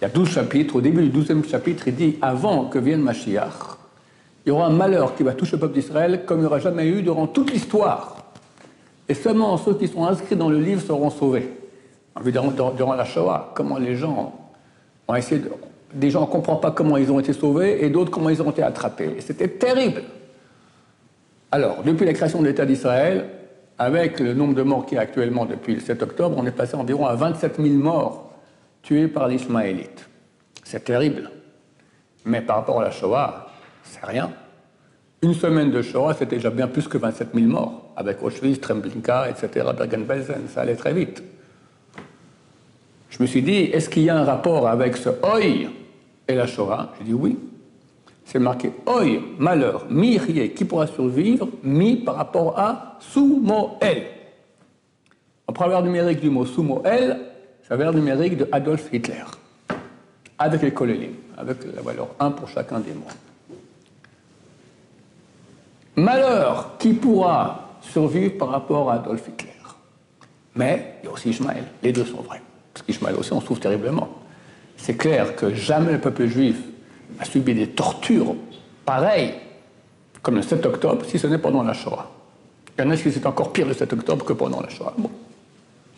il 0.00 0.02
y 0.02 0.04
a 0.04 0.08
12 0.08 0.28
chapitres. 0.28 0.76
Au 0.76 0.80
début 0.80 1.08
du 1.08 1.20
12e 1.20 1.48
chapitre, 1.48 1.88
il 1.88 1.94
dit 1.94 2.16
Avant 2.22 2.66
que 2.66 2.78
vienne 2.78 3.02
Mashiach, 3.02 3.78
il 4.44 4.50
y 4.50 4.52
aura 4.52 4.66
un 4.66 4.72
malheur 4.72 5.14
qui 5.14 5.22
va 5.22 5.34
toucher 5.34 5.52
le 5.52 5.60
peuple 5.60 5.74
d'Israël 5.74 6.22
comme 6.24 6.38
il 6.38 6.40
n'y 6.42 6.46
aura 6.46 6.58
jamais 6.58 6.86
eu 6.86 7.02
durant 7.02 7.26
toute 7.26 7.52
l'histoire. 7.52 8.16
Et 9.08 9.14
seulement 9.14 9.56
ceux 9.56 9.74
qui 9.74 9.88
sont 9.88 10.04
inscrits 10.04 10.36
dans 10.36 10.50
le 10.50 10.58
livre 10.58 10.80
seront 10.80 11.10
sauvés. 11.10 11.50
Évidemment, 12.20 12.52
durant 12.76 12.94
la 12.94 13.04
Shoah, 13.04 13.52
comment 13.54 13.78
les 13.78 13.96
gens 13.96 14.34
on, 15.08 15.14
des 15.94 16.10
gens 16.10 16.22
ne 16.22 16.26
comprennent 16.26 16.60
pas 16.60 16.70
comment 16.70 16.96
ils 16.96 17.10
ont 17.10 17.18
été 17.18 17.32
sauvés 17.32 17.84
et 17.84 17.88
d'autres 17.88 18.10
comment 18.10 18.28
ils 18.28 18.42
ont 18.42 18.50
été 18.50 18.62
attrapés. 18.62 19.16
C'était 19.20 19.48
terrible. 19.48 20.02
Alors, 21.50 21.82
depuis 21.82 22.04
la 22.04 22.12
création 22.12 22.42
de 22.42 22.46
l'État 22.46 22.66
d'Israël, 22.66 23.28
avec 23.78 24.20
le 24.20 24.34
nombre 24.34 24.54
de 24.54 24.62
morts 24.62 24.84
qui 24.84 24.96
est 24.96 24.98
actuellement 24.98 25.46
depuis 25.46 25.74
le 25.74 25.80
7 25.80 26.02
octobre, 26.02 26.36
on 26.38 26.44
est 26.44 26.50
passé 26.50 26.74
environ 26.74 27.06
à 27.06 27.14
27 27.14 27.56
000 27.56 27.74
morts 27.76 28.27
tués 28.82 29.08
par 29.08 29.28
l'Ismaélite. 29.28 30.08
C'est 30.64 30.84
terrible. 30.84 31.30
Mais 32.24 32.40
par 32.40 32.56
rapport 32.56 32.80
à 32.80 32.84
la 32.84 32.90
Shoah, 32.90 33.48
c'est 33.82 34.04
rien. 34.04 34.30
Une 35.22 35.34
semaine 35.34 35.70
de 35.70 35.82
Shoah, 35.82 36.14
c'était 36.14 36.36
déjà 36.36 36.50
bien 36.50 36.68
plus 36.68 36.86
que 36.86 36.98
27 36.98 37.30
000 37.34 37.46
morts, 37.46 37.92
avec 37.96 38.22
Auschwitz, 38.22 38.60
Treblinka, 38.60 39.28
etc., 39.30 39.66
Bergen-Belsen, 39.76 40.48
ça 40.48 40.60
allait 40.60 40.76
très 40.76 40.92
vite. 40.92 41.22
Je 43.10 43.22
me 43.22 43.26
suis 43.26 43.42
dit, 43.42 43.62
est-ce 43.72 43.88
qu'il 43.88 44.04
y 44.04 44.10
a 44.10 44.16
un 44.16 44.24
rapport 44.24 44.68
avec 44.68 44.96
ce 44.96 45.08
oi 45.08 45.68
et 46.28 46.34
la 46.34 46.46
Shoah? 46.46 46.92
J'ai 46.98 47.04
dit 47.04 47.14
oui. 47.14 47.36
C'est 48.24 48.38
marqué 48.38 48.70
oi, 48.86 49.22
malheur, 49.38 49.86
mi 49.90 50.20
qui 50.54 50.64
pourra 50.66 50.86
survivre, 50.86 51.48
mi 51.62 51.96
par 51.96 52.16
rapport 52.16 52.58
à 52.58 52.98
sumo-el. 53.00 54.02
En 55.46 55.52
première 55.54 55.82
numérique 55.82 56.20
du 56.20 56.28
mot 56.28 56.44
sumo-el, 56.44 57.16
c'est 57.16 57.27
la 57.70 57.76
valeur 57.76 57.94
numérique 57.94 58.36
de 58.36 58.48
Adolf 58.50 58.88
Hitler, 58.92 59.24
avec 60.38 60.62
les 60.62 60.72
colélimes, 60.72 61.16
avec 61.36 61.58
la 61.74 61.82
valeur 61.82 62.08
1 62.18 62.30
pour 62.30 62.48
chacun 62.48 62.80
des 62.80 62.92
mots. 62.92 63.04
Malheur 65.96 66.76
qui 66.78 66.92
pourra 66.94 67.78
survivre 67.80 68.38
par 68.38 68.50
rapport 68.50 68.90
à 68.90 68.94
Adolf 68.94 69.28
Hitler. 69.28 69.52
Mais 70.54 70.94
il 71.02 71.06
y 71.06 71.08
a 71.08 71.12
aussi 71.12 71.30
Ishmael. 71.30 71.64
Les 71.82 71.92
deux 71.92 72.04
sont 72.04 72.22
vrais. 72.22 72.40
Parce 72.72 72.84
qu'Ishmael 72.86 73.16
aussi, 73.16 73.32
on 73.32 73.40
souffre 73.40 73.60
terriblement. 73.60 74.08
C'est 74.76 74.96
clair 74.96 75.34
que 75.34 75.54
jamais 75.54 75.92
le 75.92 76.00
peuple 76.00 76.26
juif 76.26 76.56
a 77.18 77.24
subi 77.24 77.54
des 77.54 77.68
tortures 77.68 78.34
pareilles 78.84 79.34
comme 80.22 80.36
le 80.36 80.42
7 80.42 80.64
octobre, 80.66 81.04
si 81.04 81.18
ce 81.18 81.26
n'est 81.26 81.38
pendant 81.38 81.62
la 81.62 81.74
Shoah. 81.74 82.10
Il 82.76 82.84
y 82.84 82.86
en 82.86 82.90
a 82.90 82.96
qui 82.96 83.10
c'est 83.10 83.26
encore 83.26 83.52
pire 83.52 83.66
le 83.66 83.74
7 83.74 83.92
octobre 83.92 84.24
que 84.24 84.32
pendant 84.32 84.60
la 84.60 84.68
Shoah. 84.68 84.94
Bon, 84.96 85.10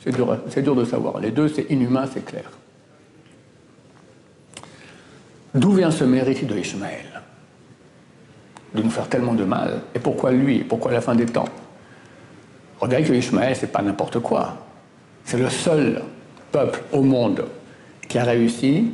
c'est 0.03 0.63
dur, 0.63 0.75
de 0.75 0.85
savoir. 0.85 1.21
Les 1.21 1.31
deux, 1.31 1.49
c'est 1.49 1.67
inhumain, 1.71 2.07
c'est 2.13 2.25
clair. 2.25 2.51
D'où 5.55 5.73
vient 5.73 5.91
ce 5.91 6.05
mérite 6.05 6.47
de 6.47 6.57
Ishmael 6.57 7.07
de 8.75 8.83
nous 8.83 8.91
faire 8.91 9.09
tellement 9.09 9.35
de 9.35 9.43
mal 9.45 9.83
Et 9.97 9.99
pourquoi 9.99 10.31
lui? 10.31 10.61
Pourquoi 10.61 10.93
la 10.93 11.01
fin 11.01 11.15
des 11.15 11.27
temps? 11.27 11.49
Regardez 12.79 13.07
que 13.07 13.13
Ishmael, 13.13 13.57
c'est 13.57 13.73
pas 13.73 13.83
n'importe 13.83 14.21
quoi. 14.21 14.57
C'est 15.25 15.39
le 15.39 15.51
seul 15.51 16.03
peuple 16.53 16.81
au 16.93 17.03
monde 17.03 17.45
qui 18.09 18.17
a 18.19 18.25
réussi 18.25 18.93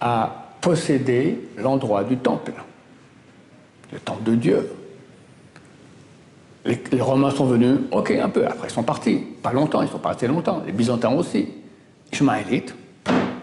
à 0.00 0.54
posséder 0.60 1.48
l'endroit 1.58 2.04
du 2.04 2.16
temple, 2.16 2.52
le 3.92 3.98
temple 3.98 4.22
de 4.22 4.34
Dieu. 4.36 4.70
Les, 6.64 7.00
Romains 7.00 7.30
sont 7.30 7.46
venus, 7.46 7.78
ok, 7.90 8.10
un 8.10 8.28
peu, 8.28 8.46
après 8.46 8.68
ils 8.68 8.72
sont 8.72 8.82
partis, 8.82 9.16
pas 9.42 9.52
longtemps, 9.52 9.80
ils 9.80 9.88
sont 9.88 9.98
pas 9.98 10.10
restés 10.10 10.26
longtemps, 10.26 10.62
les 10.66 10.72
Byzantins 10.72 11.12
aussi. 11.12 11.48
Ishmaélites, 12.12 12.74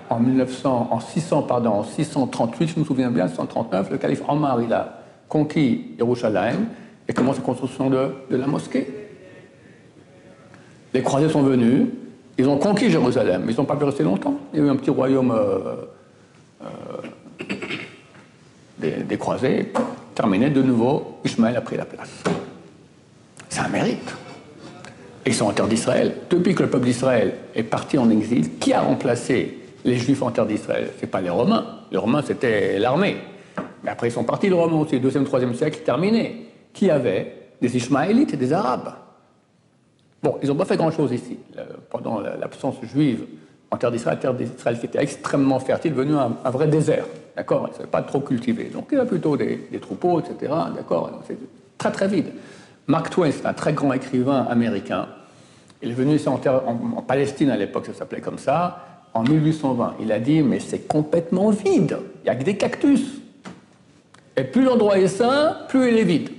en, 0.10 0.20
1900, 0.20 0.90
en 0.92 1.00
600, 1.00 1.42
pardon, 1.44 1.72
en 1.72 1.84
638, 1.84 2.68
je 2.76 2.80
me 2.80 2.86
souviens 2.86 3.10
bien, 3.10 3.28
639, 3.28 3.92
le 3.92 3.98
calife 3.98 4.22
Omar, 4.28 4.62
il 4.62 4.72
a 4.72 5.02
conquis 5.28 5.96
Jérusalem 5.98 6.68
et 7.08 7.14
commence 7.14 7.38
la 7.38 7.44
construction 7.44 7.90
de, 7.90 8.12
la 8.30 8.48
mosquée. 8.48 8.88
Les 10.94 11.02
croisés 11.02 11.30
sont 11.30 11.42
venus, 11.42 11.88
ils 12.38 12.48
ont 12.48 12.58
conquis 12.58 12.90
Jérusalem, 12.90 13.44
mais 13.46 13.54
ils 13.54 13.58
n'ont 13.58 13.66
pas 13.66 13.76
pu 13.76 13.86
rester 13.86 14.04
longtemps. 14.04 14.36
Il 14.54 14.60
y 14.60 14.62
a 14.62 14.66
eu 14.66 14.70
un 14.70 14.76
petit 14.76 14.90
royaume 14.90 15.32
euh, 15.32 15.76
euh, 16.64 16.68
des, 18.80 19.18
croisés, 19.18 19.72
terminé, 20.14 20.50
de 20.50 20.62
nouveau, 20.62 21.20
Ishmaël 21.24 21.58
a 21.58 21.62
pris 21.62 21.78
la 21.78 21.86
place. 21.86 22.24
C'est 23.58 23.64
un 23.64 23.70
mérite. 23.70 24.16
ils 25.26 25.34
sont 25.34 25.46
en 25.46 25.52
terre 25.52 25.68
d'Israël. 25.68 26.14
Depuis 26.30 26.54
que 26.54 26.62
le 26.62 26.70
peuple 26.70 26.86
d'Israël 26.86 27.34
est 27.56 27.64
parti 27.64 27.98
en 27.98 28.08
exil, 28.12 28.60
qui 28.60 28.72
a 28.72 28.82
remplacé 28.82 29.58
les 29.84 29.96
Juifs 29.96 30.22
en 30.22 30.30
terre 30.30 30.46
d'Israël? 30.46 30.92
Ce 30.96 31.02
n'est 31.02 31.10
pas 31.10 31.22
les 31.22 31.32
Romains. 31.32 31.66
Les 31.92 31.98
Romains, 31.98 32.22
c'était 32.22 32.78
l'armée. 32.78 33.18
Mais 33.84 33.90
après, 33.90 34.10
ils 34.10 34.12
sont 34.12 34.24
partis, 34.24 34.48
les 34.48 34.54
Romains 34.54 34.78
aussi, 34.78 34.98
2e, 34.98 35.26
3e 35.26 35.56
siècle, 35.56 35.80
terminé. 35.84 36.52
Qui 36.72 36.92
avait? 36.92 37.34
Des 37.60 37.76
Ishmaélites 37.76 38.36
et 38.36 38.38
des 38.38 38.54
Arabes. 38.54 38.94
Bon, 40.22 40.38
ils 40.44 40.50
n'ont 40.50 40.56
pas 40.56 40.66
fait 40.66 40.78
grand-chose 40.78 41.12
ici. 41.12 41.40
Pendant 41.90 42.20
l'absence 42.20 42.76
juive 42.84 43.26
en 43.72 43.78
terre 43.78 43.92
d'Israël, 43.92 44.20
terre 44.20 44.36
d'Israël 44.36 44.80
qui 44.80 44.86
était 44.86 45.02
extrêmement 45.02 45.60
fertile, 45.60 45.96
devenu 45.96 46.14
un, 46.14 46.52
vrai 46.52 46.68
désert. 46.68 47.06
D'accord? 47.36 47.72
Ils 47.76 47.82
ne 47.82 47.88
pas 47.88 48.04
trop 48.04 48.20
cultivé. 48.20 48.66
Donc 48.66 48.90
il 48.92 49.00
y 49.00 49.02
a 49.02 49.06
plutôt 49.06 49.36
des, 49.36 49.68
troupeaux, 49.82 50.20
etc. 50.20 50.54
D'accord? 50.76 51.24
C'est 51.28 51.40
très 51.80 51.92
très 51.92 52.08
vide. 52.08 52.28
Mark 52.88 53.10
Twain, 53.10 53.32
c'est 53.32 53.46
un 53.46 53.54
très 53.54 53.74
grand 53.74 53.92
écrivain 53.94 54.48
américain. 54.50 55.08
Il 55.82 55.92
est 55.92 55.94
venu 55.94 56.16
ici 56.16 56.28
en, 56.28 56.40
en 56.40 57.02
Palestine 57.02 57.50
à 57.50 57.58
l'époque, 57.58 57.86
ça 57.86 57.94
s'appelait 57.94 58.22
comme 58.22 58.38
ça, 58.38 59.04
en 59.14 59.24
1820. 59.24 59.96
Il 60.02 60.12
a 60.12 60.20
dit 60.20 60.42
Mais 60.42 60.60
c'est 60.60 60.88
complètement 60.88 61.50
vide. 61.50 61.98
Il 62.20 62.24
n'y 62.24 62.30
a 62.30 62.36
que 62.36 62.44
des 62.44 62.56
cactus. 62.56 63.22
Et 64.38 64.44
plus 64.44 64.64
l'endroit 64.64 64.98
est 65.00 65.08
sain, 65.08 65.58
plus 65.68 65.92
il 65.92 65.98
est 65.98 66.04
vide. 66.04 66.30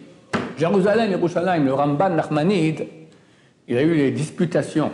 Jérusalem, 0.57 1.11
Jérusalem, 1.11 1.67
le 1.67 1.75
Ramban 1.75 2.11
Nachmanide, 2.11 2.87
il 3.67 3.77
a 3.77 3.83
eu 3.83 3.95
les 3.95 4.11
disputations. 4.11 4.91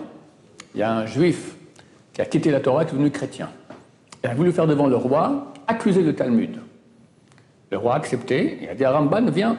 Il 0.74 0.80
y 0.80 0.82
a 0.82 0.92
un 0.92 1.06
juif 1.06 1.54
qui 2.12 2.20
a 2.20 2.24
quitté 2.24 2.50
la 2.50 2.60
Torah, 2.60 2.84
qui 2.84 2.90
est 2.90 2.94
devenu 2.94 3.10
chrétien. 3.10 3.48
Il 4.22 4.30
a 4.30 4.34
voulu 4.34 4.52
faire 4.52 4.66
devant 4.66 4.86
le 4.86 4.96
roi, 4.96 5.52
accuser 5.66 6.02
le 6.02 6.14
Talmud. 6.14 6.58
Le 7.70 7.78
roi 7.78 7.94
a 7.94 7.96
accepté, 7.96 8.58
il 8.62 8.68
a 8.68 8.74
dit 8.74 8.84
Ramban, 8.84 9.26
viens. 9.30 9.56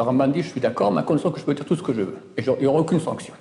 Le 0.00 0.04
Ramban 0.04 0.28
dit, 0.28 0.40
je 0.40 0.48
suis 0.48 0.62
d'accord, 0.62 0.90
mais 0.90 1.00
à 1.00 1.02
que 1.02 1.14
je 1.18 1.44
peux 1.44 1.52
dire 1.52 1.66
tout 1.66 1.76
ce 1.76 1.82
que 1.82 1.92
je 1.92 2.00
veux. 2.00 2.16
Et 2.38 2.42
il 2.42 2.60
n'y 2.60 2.66
aura 2.66 2.80
aucune 2.80 3.00
sanction. 3.00 3.34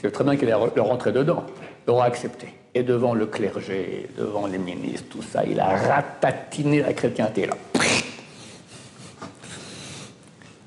C'est 0.00 0.10
très 0.10 0.24
bien 0.24 0.34
qu'il 0.34 0.48
ait 0.48 0.54
le 0.74 0.80
rentrer 0.80 1.12
dedans. 1.12 1.44
Le 1.86 1.92
roi 1.92 2.04
a 2.04 2.06
accepté. 2.06 2.46
Et 2.74 2.82
devant 2.82 3.12
le 3.12 3.26
clergé, 3.26 4.08
devant 4.16 4.46
les 4.46 4.56
ministres, 4.56 5.08
tout 5.10 5.20
ça, 5.20 5.44
il 5.44 5.60
a 5.60 5.76
ratatiné 5.76 6.80
la 6.80 6.94
chrétienté. 6.94 7.50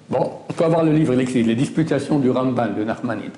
Bon, 0.08 0.34
on 0.48 0.54
peut 0.54 0.66
avoir 0.66 0.84
le 0.84 0.94
livre, 0.94 1.16
il 1.16 1.22
écrit 1.22 1.42
Les 1.42 1.56
disputations 1.56 2.20
du 2.20 2.30
Ramban 2.30 2.68
de 2.68 2.84
Nachmanide. 2.84 3.38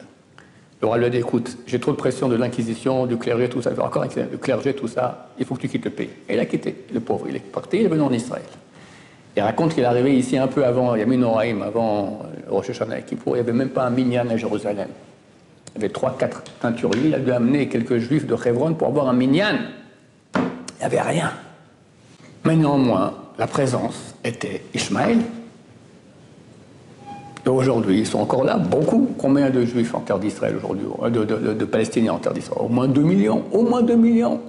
Le 0.82 0.88
roi 0.88 0.98
lui 0.98 1.10
dit 1.12 1.20
écoute, 1.20 1.60
j'ai 1.66 1.80
trop 1.80 1.92
de 1.92 1.98
pression 1.98 2.28
de 2.28 2.36
l'Inquisition, 2.36 3.06
du 3.06 3.16
clergé, 3.16 3.48
tout 3.48 3.62
ça. 3.62 3.72
Encore 3.82 4.04
le 4.04 4.38
clergé, 4.38 4.74
tout 4.74 4.90
ça, 4.90 5.30
il 5.40 5.46
faut 5.46 5.56
que 5.56 5.62
tu 5.62 5.70
quittes 5.70 5.86
le 5.86 5.92
pays. 5.92 6.10
Et 6.28 6.34
il 6.34 6.40
a 6.42 6.46
quitté, 6.46 6.76
le 6.94 7.00
pauvre. 7.00 7.28
Il 7.30 7.38
est 7.38 7.40
parti, 7.40 7.78
il 7.78 7.86
est 7.86 7.88
venu 7.88 8.02
en 8.02 8.12
Israël. 8.12 8.44
Il 9.36 9.42
raconte 9.42 9.74
qu'il 9.74 9.84
est 9.84 9.88
arrivé 9.88 10.16
ici 10.16 10.38
un 10.38 10.48
peu 10.48 10.64
avant, 10.64 10.96
il 10.96 11.00
y 11.00 11.02
a 11.02 11.06
Minoraim, 11.06 11.62
avant 11.62 12.22
euh, 12.24 12.52
Rosh 12.52 12.70
Hashanah 12.70 13.00
et 13.00 13.04
il 13.10 13.34
n'y 13.34 13.40
avait 13.40 13.52
même 13.52 13.70
pas 13.70 13.86
un 13.86 13.90
minyan 13.90 14.30
à 14.30 14.38
Jérusalem. 14.38 14.90
Il 15.76 15.82
y 15.82 15.86
avait 15.86 15.94
trois, 15.94 16.16
quatre 16.18 16.44
teinturiers, 16.62 17.08
il 17.08 17.16
a 17.16 17.20
dû 17.20 17.32
amener 17.32 17.68
quelques 17.68 17.98
juifs 17.98 18.28
de 18.28 18.36
Hebron 18.46 18.76
pour 18.76 18.90
avoir 18.90 19.10
un 19.10 19.14
minyan. 19.14 19.58
Il 20.36 20.42
n'y 20.80 20.86
avait 20.86 21.02
rien. 21.02 21.32
Mais 22.46 22.56
néanmoins, 22.56 23.14
la 23.40 23.48
présence 23.48 24.14
était 24.24 24.64
Ishmaël, 24.74 25.18
Aujourd'hui, 27.46 28.00
ils 28.00 28.08
sont 28.08 28.20
encore 28.20 28.46
là, 28.46 28.58
beaucoup. 28.58 29.10
Combien 29.18 29.50
de 29.50 29.66
juifs 29.66 29.94
en 29.94 30.00
terre 30.00 30.18
d'Israël 30.18 30.56
aujourd'hui 30.58 30.88
euh, 31.04 31.54
de, 31.54 31.66
Palestiniens 31.66 32.14
en 32.14 32.18
terre 32.18 32.34
d'Israël? 32.34 32.62
Au 32.64 32.70
moins 32.70 32.88
2 32.88 33.02
millions, 33.02 33.44
au 33.52 33.64
moins 33.64 33.82
2 33.82 33.96
millions. 33.96 34.40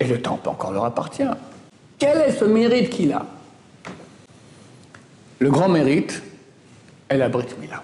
Et 0.00 0.06
le 0.06 0.20
temple 0.20 0.48
encore 0.48 0.72
leur 0.72 0.84
appartient. 0.84 1.28
Quel 1.98 2.18
est 2.18 2.32
ce 2.32 2.44
mérite 2.44 2.90
qu'il 2.90 3.12
a? 3.12 3.26
Le 5.38 5.50
grand 5.50 5.68
mérite 5.68 6.22
est 7.08 7.16
la 7.16 7.28
Brit 7.28 7.46
Mila. 7.60 7.82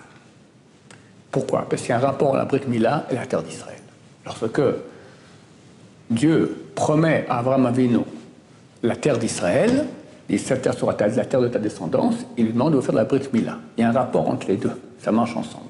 Pourquoi? 1.30 1.66
Parce 1.68 1.82
qu'il 1.82 1.90
y 1.90 1.92
a 1.92 1.98
un 1.98 2.00
rapport 2.00 2.28
entre 2.28 2.38
la 2.38 2.44
Brit 2.44 2.62
Mila 2.66 3.06
et 3.10 3.14
la 3.14 3.26
terre 3.26 3.42
d'Israël. 3.42 3.78
Lorsque 4.24 4.60
Dieu 6.10 6.66
promet 6.74 7.26
à 7.28 7.38
Abraham 7.38 7.66
Avinu 7.66 7.98
la 8.82 8.96
terre 8.96 9.18
d'Israël, 9.18 9.86
et 10.28 10.38
cette 10.38 10.62
terre 10.62 10.74
sera 10.74 10.96
la 10.98 11.24
terre 11.24 11.40
de 11.40 11.48
ta 11.48 11.58
descendance, 11.58 12.14
il 12.36 12.46
lui 12.46 12.52
demande 12.52 12.74
de 12.74 12.80
faire 12.80 12.94
la 12.94 13.04
Brit 13.04 13.28
Mila. 13.32 13.58
Il 13.76 13.82
y 13.82 13.84
a 13.84 13.90
un 13.90 13.92
rapport 13.92 14.28
entre 14.28 14.48
les 14.48 14.56
deux, 14.56 14.72
ça 14.98 15.12
marche 15.12 15.36
ensemble. 15.36 15.66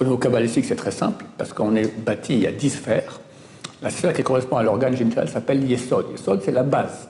Au 0.00 0.04
niveau 0.04 0.16
kabbalistique, 0.16 0.64
c'est 0.64 0.76
très 0.76 0.90
simple, 0.90 1.24
parce 1.36 1.52
qu'on 1.52 1.74
est 1.76 1.92
bâti, 2.02 2.34
il 2.34 2.40
y 2.40 2.46
a 2.46 2.52
dix 2.52 2.70
sphères. 2.70 3.20
La 3.82 3.90
sphère 3.90 4.12
qui 4.12 4.22
correspond 4.22 4.56
à 4.56 4.62
l'organe 4.62 4.96
génital 4.96 5.28
s'appelle 5.28 5.64
Yesod. 5.68 6.06
Yesod, 6.12 6.42
c'est 6.44 6.52
la 6.52 6.62
base. 6.62 7.08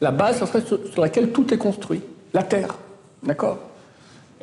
La 0.00 0.10
base, 0.10 0.42
sur, 0.64 0.78
laquelle 1.00 1.30
tout 1.30 1.52
est 1.52 1.58
construit, 1.58 2.00
la 2.32 2.42
terre. 2.42 2.74
D'accord 3.22 3.58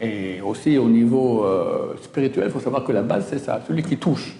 Et 0.02 0.42
aussi, 0.42 0.78
au 0.78 0.88
niveau 0.88 1.44
euh, 1.44 1.96
spirituel, 2.02 2.46
il 2.48 2.52
faut 2.52 2.60
savoir 2.60 2.84
que 2.84 2.92
la 2.92 3.02
base, 3.02 3.28
c'est 3.30 3.40
ça, 3.40 3.62
celui 3.68 3.84
qui 3.84 3.98
touche 3.98 4.36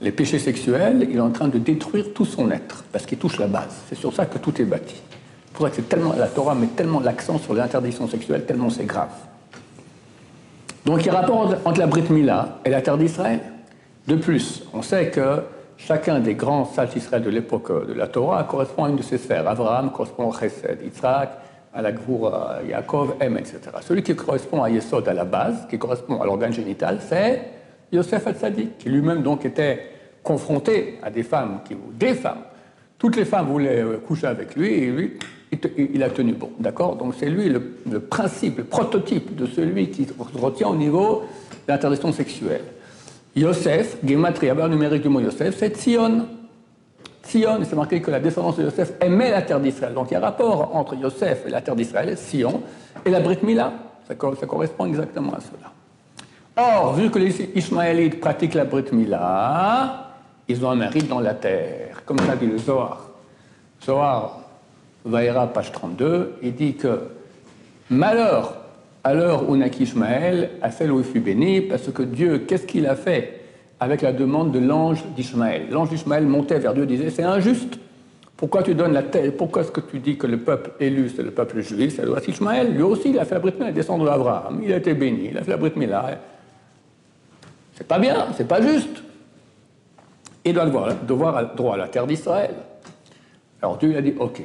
les 0.00 0.12
péchés 0.12 0.38
sexuels, 0.38 1.06
il 1.10 1.16
est 1.16 1.20
en 1.20 1.30
train 1.30 1.48
de 1.48 1.58
détruire 1.58 2.12
tout 2.12 2.26
son 2.26 2.50
être, 2.50 2.84
parce 2.92 3.06
qu'il 3.06 3.18
touche 3.18 3.38
la 3.38 3.46
base. 3.46 3.84
C'est 3.88 3.94
sur 3.94 4.12
ça 4.12 4.26
que 4.26 4.38
tout 4.38 4.60
est 4.60 4.64
bâti 4.64 4.96
pour 5.56 5.70
que 5.70 5.80
tellement, 5.80 6.12
la 6.12 6.26
Torah 6.26 6.54
met 6.54 6.66
tellement 6.66 7.00
l'accent 7.00 7.38
sur 7.38 7.54
l'interdiction 7.54 8.06
sexuelle, 8.06 8.44
tellement 8.44 8.68
c'est 8.68 8.84
grave. 8.84 9.08
Donc 10.84 11.00
il 11.00 11.06
y 11.06 11.08
a 11.08 11.14
rapport 11.14 11.54
entre 11.64 11.80
la 11.80 11.86
Brit 11.86 12.04
Mila 12.10 12.58
et 12.64 12.70
la 12.70 12.82
terre 12.82 12.98
d'Israël. 12.98 13.40
De 14.06 14.16
plus, 14.16 14.64
on 14.72 14.82
sait 14.82 15.10
que 15.10 15.42
chacun 15.78 16.20
des 16.20 16.34
grands 16.34 16.66
sages 16.66 16.90
d'Israël 16.90 17.22
de 17.22 17.30
l'époque 17.30 17.88
de 17.88 17.94
la 17.94 18.06
Torah 18.06 18.44
correspond 18.44 18.84
à 18.84 18.90
une 18.90 18.96
de 18.96 19.02
ces 19.02 19.18
sphères. 19.18 19.48
Abraham 19.48 19.90
correspond 19.90 20.28
au 20.28 20.32
Chesed, 20.32 20.78
Yitzhak 20.84 21.30
à 21.76 21.82
la 21.82 21.92
Gvoura, 21.92 22.60
Yaakov, 22.66 23.16
M, 23.20 23.36
etc. 23.36 23.60
Celui 23.82 24.02
qui 24.02 24.16
correspond 24.16 24.62
à 24.62 24.70
Yesod, 24.70 25.06
à 25.06 25.12
la 25.12 25.24
base, 25.24 25.66
qui 25.68 25.78
correspond 25.78 26.20
à 26.22 26.24
l'organe 26.24 26.52
génital, 26.52 27.00
c'est 27.06 27.42
Yosef 27.92 28.26
al-Sadiq, 28.26 28.78
qui 28.78 28.88
lui-même 28.88 29.22
donc 29.22 29.44
était 29.44 29.90
confronté 30.22 30.98
à 31.02 31.10
des 31.10 31.22
femmes, 31.22 31.60
qui, 31.68 31.76
des 31.92 32.14
femmes. 32.14 32.40
Toutes 32.98 33.16
les 33.16 33.26
femmes 33.26 33.46
voulaient 33.46 33.82
euh, 33.82 33.98
coucher 33.98 34.26
avec 34.26 34.56
lui 34.56 34.72
et 34.72 34.86
lui, 34.86 35.18
il 35.76 36.02
a 36.02 36.08
tenu 36.08 36.32
bon. 36.32 36.50
D'accord? 36.58 36.96
Donc 36.96 37.14
c'est 37.18 37.28
lui 37.28 37.50
le, 37.50 38.00
principe, 38.00 38.58
le 38.58 38.64
prototype 38.64 39.36
de 39.36 39.46
celui 39.46 39.90
qui 39.90 40.06
retient 40.34 40.68
au 40.68 40.76
niveau 40.76 41.24
de 41.66 41.72
l'interdiction 41.72 42.10
sexuelle. 42.10 42.64
Yosef, 43.36 43.98
Gematria, 44.04 44.54
numérique 44.66 45.02
du 45.02 45.10
mot 45.10 45.20
Yosef, 45.20 45.56
c'est 45.58 45.76
Tzion. 45.76 46.26
Sion, 47.26 47.58
c'est 47.64 47.76
marqué 47.76 48.00
que 48.00 48.10
la 48.10 48.20
descendance 48.20 48.56
de 48.56 48.64
Yosef 48.64 48.92
aimait 49.00 49.30
la 49.30 49.42
terre 49.42 49.60
d'Israël. 49.60 49.94
Donc 49.94 50.10
il 50.10 50.14
y 50.14 50.16
a 50.16 50.20
un 50.20 50.22
rapport 50.22 50.74
entre 50.74 50.94
Yosef 50.94 51.44
et 51.46 51.50
la 51.50 51.60
terre 51.60 51.76
d'Israël, 51.76 52.16
Sion, 52.16 52.62
et 53.04 53.10
la 53.10 53.20
Brit 53.20 53.38
Mila. 53.42 53.72
Ça, 54.06 54.14
correspond 54.14 54.86
exactement 54.86 55.32
à 55.32 55.40
cela. 55.40 55.72
Or, 56.56 56.94
vu 56.94 57.10
que 57.10 57.18
les 57.18 57.50
Ishmaélites 57.54 58.20
pratiquent 58.20 58.54
la 58.54 58.64
Brit 58.64 58.92
Mila, 58.92 60.12
ils 60.48 60.64
ont 60.64 60.70
un 60.70 60.76
mérite 60.76 61.08
dans 61.08 61.20
la 61.20 61.34
terre. 61.34 62.02
Comme 62.06 62.18
ça 62.20 62.36
dit 62.36 62.46
le 62.46 62.58
Zohar. 62.58 63.10
Zohar, 63.84 64.40
Vaïra, 65.04 65.48
page 65.48 65.72
32, 65.72 66.38
il 66.42 66.54
dit 66.54 66.74
que 66.74 67.00
malheur 67.90 68.54
à 69.04 69.14
l'heure 69.14 69.48
où 69.48 69.56
naquit 69.56 69.84
Ishmaël, 69.84 70.50
à 70.62 70.70
celle 70.70 70.90
où 70.90 70.98
il 70.98 71.04
fut 71.04 71.20
béni, 71.20 71.60
parce 71.60 71.90
que 71.92 72.02
Dieu, 72.02 72.38
qu'est-ce 72.38 72.66
qu'il 72.66 72.86
a 72.86 72.96
fait 72.96 73.45
avec 73.80 74.02
la 74.02 74.12
demande 74.12 74.52
de 74.52 74.58
l'ange 74.58 75.04
d'Ishmaël. 75.16 75.66
L'ange 75.70 75.90
d'Ishmaël 75.90 76.26
montait 76.26 76.58
vers 76.58 76.74
Dieu 76.74 76.84
et 76.84 76.86
disait 76.86 77.10
C'est 77.10 77.22
injuste. 77.22 77.78
Pourquoi 78.36 78.62
tu 78.62 78.74
donnes 78.74 78.92
la 78.92 79.02
tête 79.02 79.36
Pourquoi 79.36 79.62
est-ce 79.62 79.70
que 79.70 79.80
tu 79.80 79.98
dis 79.98 80.18
que 80.18 80.26
le 80.26 80.38
peuple 80.38 80.72
élu, 80.78 81.10
c'est 81.14 81.22
le 81.22 81.30
peuple 81.30 81.60
juif, 81.60 81.96
c'est 81.96 82.04
le 82.04 82.14
Ishmaël 82.28 82.74
Lui 82.74 82.82
aussi, 82.82 83.10
il 83.10 83.18
a 83.18 83.24
fait 83.24 83.34
la 83.34 83.40
Brit 83.40 83.54
il 83.58 83.72
descend 83.72 84.04
d'Abraham, 84.04 84.60
il 84.62 84.72
a 84.72 84.76
été 84.76 84.92
béni, 84.92 85.28
il 85.30 85.38
a 85.38 85.42
fait 85.42 85.52
la 85.52 85.56
Brit 85.56 85.72
C'est 87.74 87.86
pas 87.88 87.98
bien, 87.98 88.26
c'est 88.36 88.46
pas 88.46 88.60
juste. 88.60 89.02
Il 90.44 90.52
doit 90.52 90.64
avoir, 90.64 90.94
devoir 90.94 91.54
droit 91.54 91.74
à 91.74 91.78
la 91.78 91.88
terre 91.88 92.06
d'Israël. 92.06 92.54
Alors 93.62 93.78
Dieu 93.78 93.90
il 93.90 93.96
a 93.96 94.02
dit 94.02 94.14
Ok, 94.18 94.42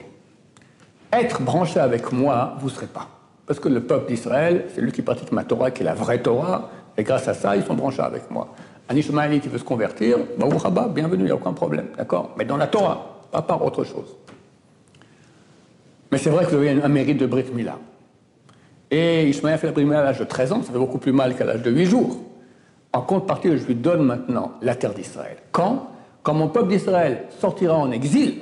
être 1.12 1.42
branché 1.42 1.80
avec 1.80 2.12
moi, 2.14 2.56
vous 2.60 2.68
ne 2.68 2.74
serez 2.74 2.88
pas. 2.88 3.08
Parce 3.46 3.60
que 3.60 3.68
le 3.68 3.82
peuple 3.82 4.08
d'Israël, 4.08 4.66
c'est 4.74 4.82
lui 4.82 4.94
qui 4.94 5.02
pratique 5.02 5.32
ma 5.34 5.44
Torah, 5.44 5.72
qui 5.72 5.82
est 5.82 5.86
la 5.86 5.94
vraie 5.94 6.22
Torah, 6.22 6.70
et 6.98 7.04
grâce 7.04 7.28
à 7.28 7.34
ça, 7.34 7.56
ils 7.56 7.64
sont 7.64 7.74
branchés 7.74 8.02
avec 8.02 8.32
moi. 8.32 8.54
Un 8.92 8.96
Ishmaélite 8.98 9.44
qui 9.44 9.48
veut 9.48 9.58
se 9.58 9.64
convertir, 9.64 10.18
bienvenue, 10.94 11.22
il 11.22 11.26
n'y 11.26 11.32
a 11.32 11.36
aucun 11.36 11.54
problème, 11.54 11.88
d'accord? 11.98 12.36
Mais 12.38 12.44
dans 12.44 12.58
la 12.58 12.68
Torah, 12.68 13.22
pas 13.32 13.42
par 13.42 13.64
autre 13.64 13.86
chose. 13.86 14.18
Mais 16.12 16.18
c'est 16.18 16.30
vrai 16.30 16.44
que 16.44 16.50
vous 16.50 16.58
avez 16.58 16.72
un 16.72 16.90
mérite 16.90 17.18
de 17.18 17.26
Brit 17.26 17.46
Mila. 17.54 17.80
Et 18.90 19.30
Ishmaël 19.30 19.58
fait 19.60 19.68
la 19.68 19.72
Brit 19.72 19.86
à 19.94 20.04
l'âge 20.04 20.20
de 20.20 20.26
13 20.26 20.52
ans, 20.52 20.62
ça 20.62 20.74
fait 20.74 20.78
beaucoup 20.78 20.98
plus 20.98 21.14
mal 21.14 21.38
qu'à 21.38 21.46
l'âge 21.46 21.62
de 21.62 21.72
8 21.72 21.86
jours. 21.86 22.18
En 22.92 23.00
contrepartie, 23.00 23.58
je 23.58 23.66
lui 23.66 23.76
donne 23.76 24.04
maintenant 24.04 24.56
la 24.62 24.76
terre 24.76 24.94
d'Israël. 24.94 25.38
Quand? 25.54 25.88
Quand 26.22 26.34
mon 26.34 26.50
peuple 26.50 26.68
d'Israël 26.68 27.28
sortira 27.40 27.78
en 27.78 27.92
exil, 27.92 28.40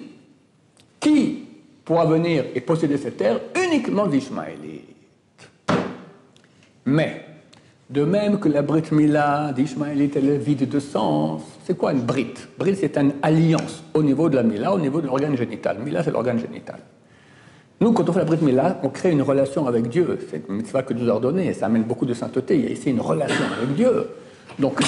qui 0.99 1.45
pourra 1.85 2.05
venir 2.05 2.45
et 2.55 2.61
posséder 2.61 2.97
cette 2.97 3.17
terre? 3.17 3.39
Uniquement 3.67 4.07
d'Ishmaélites. 4.07 4.95
Mais 6.85 7.23
de 7.89 8.03
même 8.03 8.39
que 8.39 8.48
la 8.50 8.62
Brit 8.62 8.84
Mila 8.91 9.51
d'Ishmaël 9.55 10.00
était 10.01 10.19
vide 10.19 10.69
de 10.69 10.79
sens. 10.79 11.41
C'est 11.63 11.75
quoi 11.75 11.91
une 11.91 12.01
Brit? 12.01 12.34
Brit, 12.58 12.75
c'est 12.75 12.98
une 12.98 13.13
alliance 13.22 13.84
au 13.93 14.03
niveau 14.03 14.29
de 14.29 14.36
la 14.36 14.43
Mila, 14.43 14.74
au 14.74 14.79
niveau 14.79 15.01
de 15.01 15.08
l'organe 15.08 15.36
génital. 15.36 15.77
Mila, 15.79 16.03
c'est 16.03 16.12
l'organe 16.12 16.39
génital. 16.39 16.79
Nous, 17.81 17.91
quand 17.93 18.08
on 18.08 18.13
fait 18.13 18.19
la 18.19 18.25
Brit 18.25 18.43
Mila, 18.43 18.79
on 18.84 18.89
crée 18.89 19.12
une 19.12 19.24
relation 19.24 19.65
avec 19.65 19.88
Dieu. 19.88 20.19
C'est 20.29 20.43
une 20.48 20.58
mitzvah 20.58 20.84
que 20.84 20.93
Dieu 20.93 21.10
a 21.10 21.41
et 21.41 21.53
ça 21.53 21.65
amène 21.65 21.84
beaucoup 21.84 22.05
de 22.05 22.13
sainteté. 22.13 22.58
Il 22.58 22.65
y 22.65 22.67
a 22.67 22.72
ici 22.72 22.91
une 22.91 23.01
relation 23.01 23.46
avec 23.58 23.75
Dieu. 23.75 24.10
Donc 24.60 24.82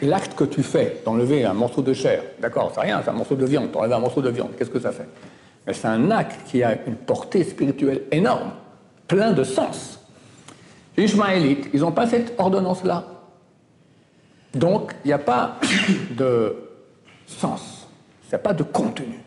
l'acte 0.00 0.34
que 0.34 0.44
tu 0.44 0.62
fais 0.62 1.02
d'enlever 1.04 1.44
un 1.44 1.52
morceau 1.52 1.82
de 1.82 1.92
chair, 1.92 2.22
d'accord, 2.40 2.72
c'est 2.74 2.80
rien, 2.80 3.02
c'est 3.04 3.10
un 3.10 3.14
morceau 3.14 3.34
de 3.34 3.44
viande, 3.44 3.70
t'enlèves 3.70 3.92
un 3.92 3.98
morceau 3.98 4.22
de 4.22 4.30
viande, 4.30 4.50
qu'est-ce 4.56 4.70
que 4.70 4.80
ça 4.80 4.90
fait? 4.90 5.06
Mais 5.66 5.74
c'est 5.74 5.88
un 5.88 6.10
acte 6.10 6.40
qui 6.46 6.62
a 6.62 6.78
une 6.86 6.94
portée 6.94 7.44
spirituelle 7.44 8.04
énorme, 8.10 8.52
plein 9.06 9.32
de 9.32 9.44
sens. 9.44 9.97
Ishmaélites, 10.98 11.70
ils 11.72 11.80
n'ont 11.80 11.92
pas 11.92 12.06
cette 12.06 12.34
ordonnance-là. 12.38 13.04
Donc, 14.54 14.94
il 15.04 15.08
n'y 15.08 15.12
a 15.12 15.18
pas 15.18 15.56
de 16.16 16.56
sens, 17.26 17.88
il 18.24 18.28
n'y 18.30 18.34
a 18.34 18.38
pas 18.38 18.54
de 18.54 18.62
contenu. 18.62 19.20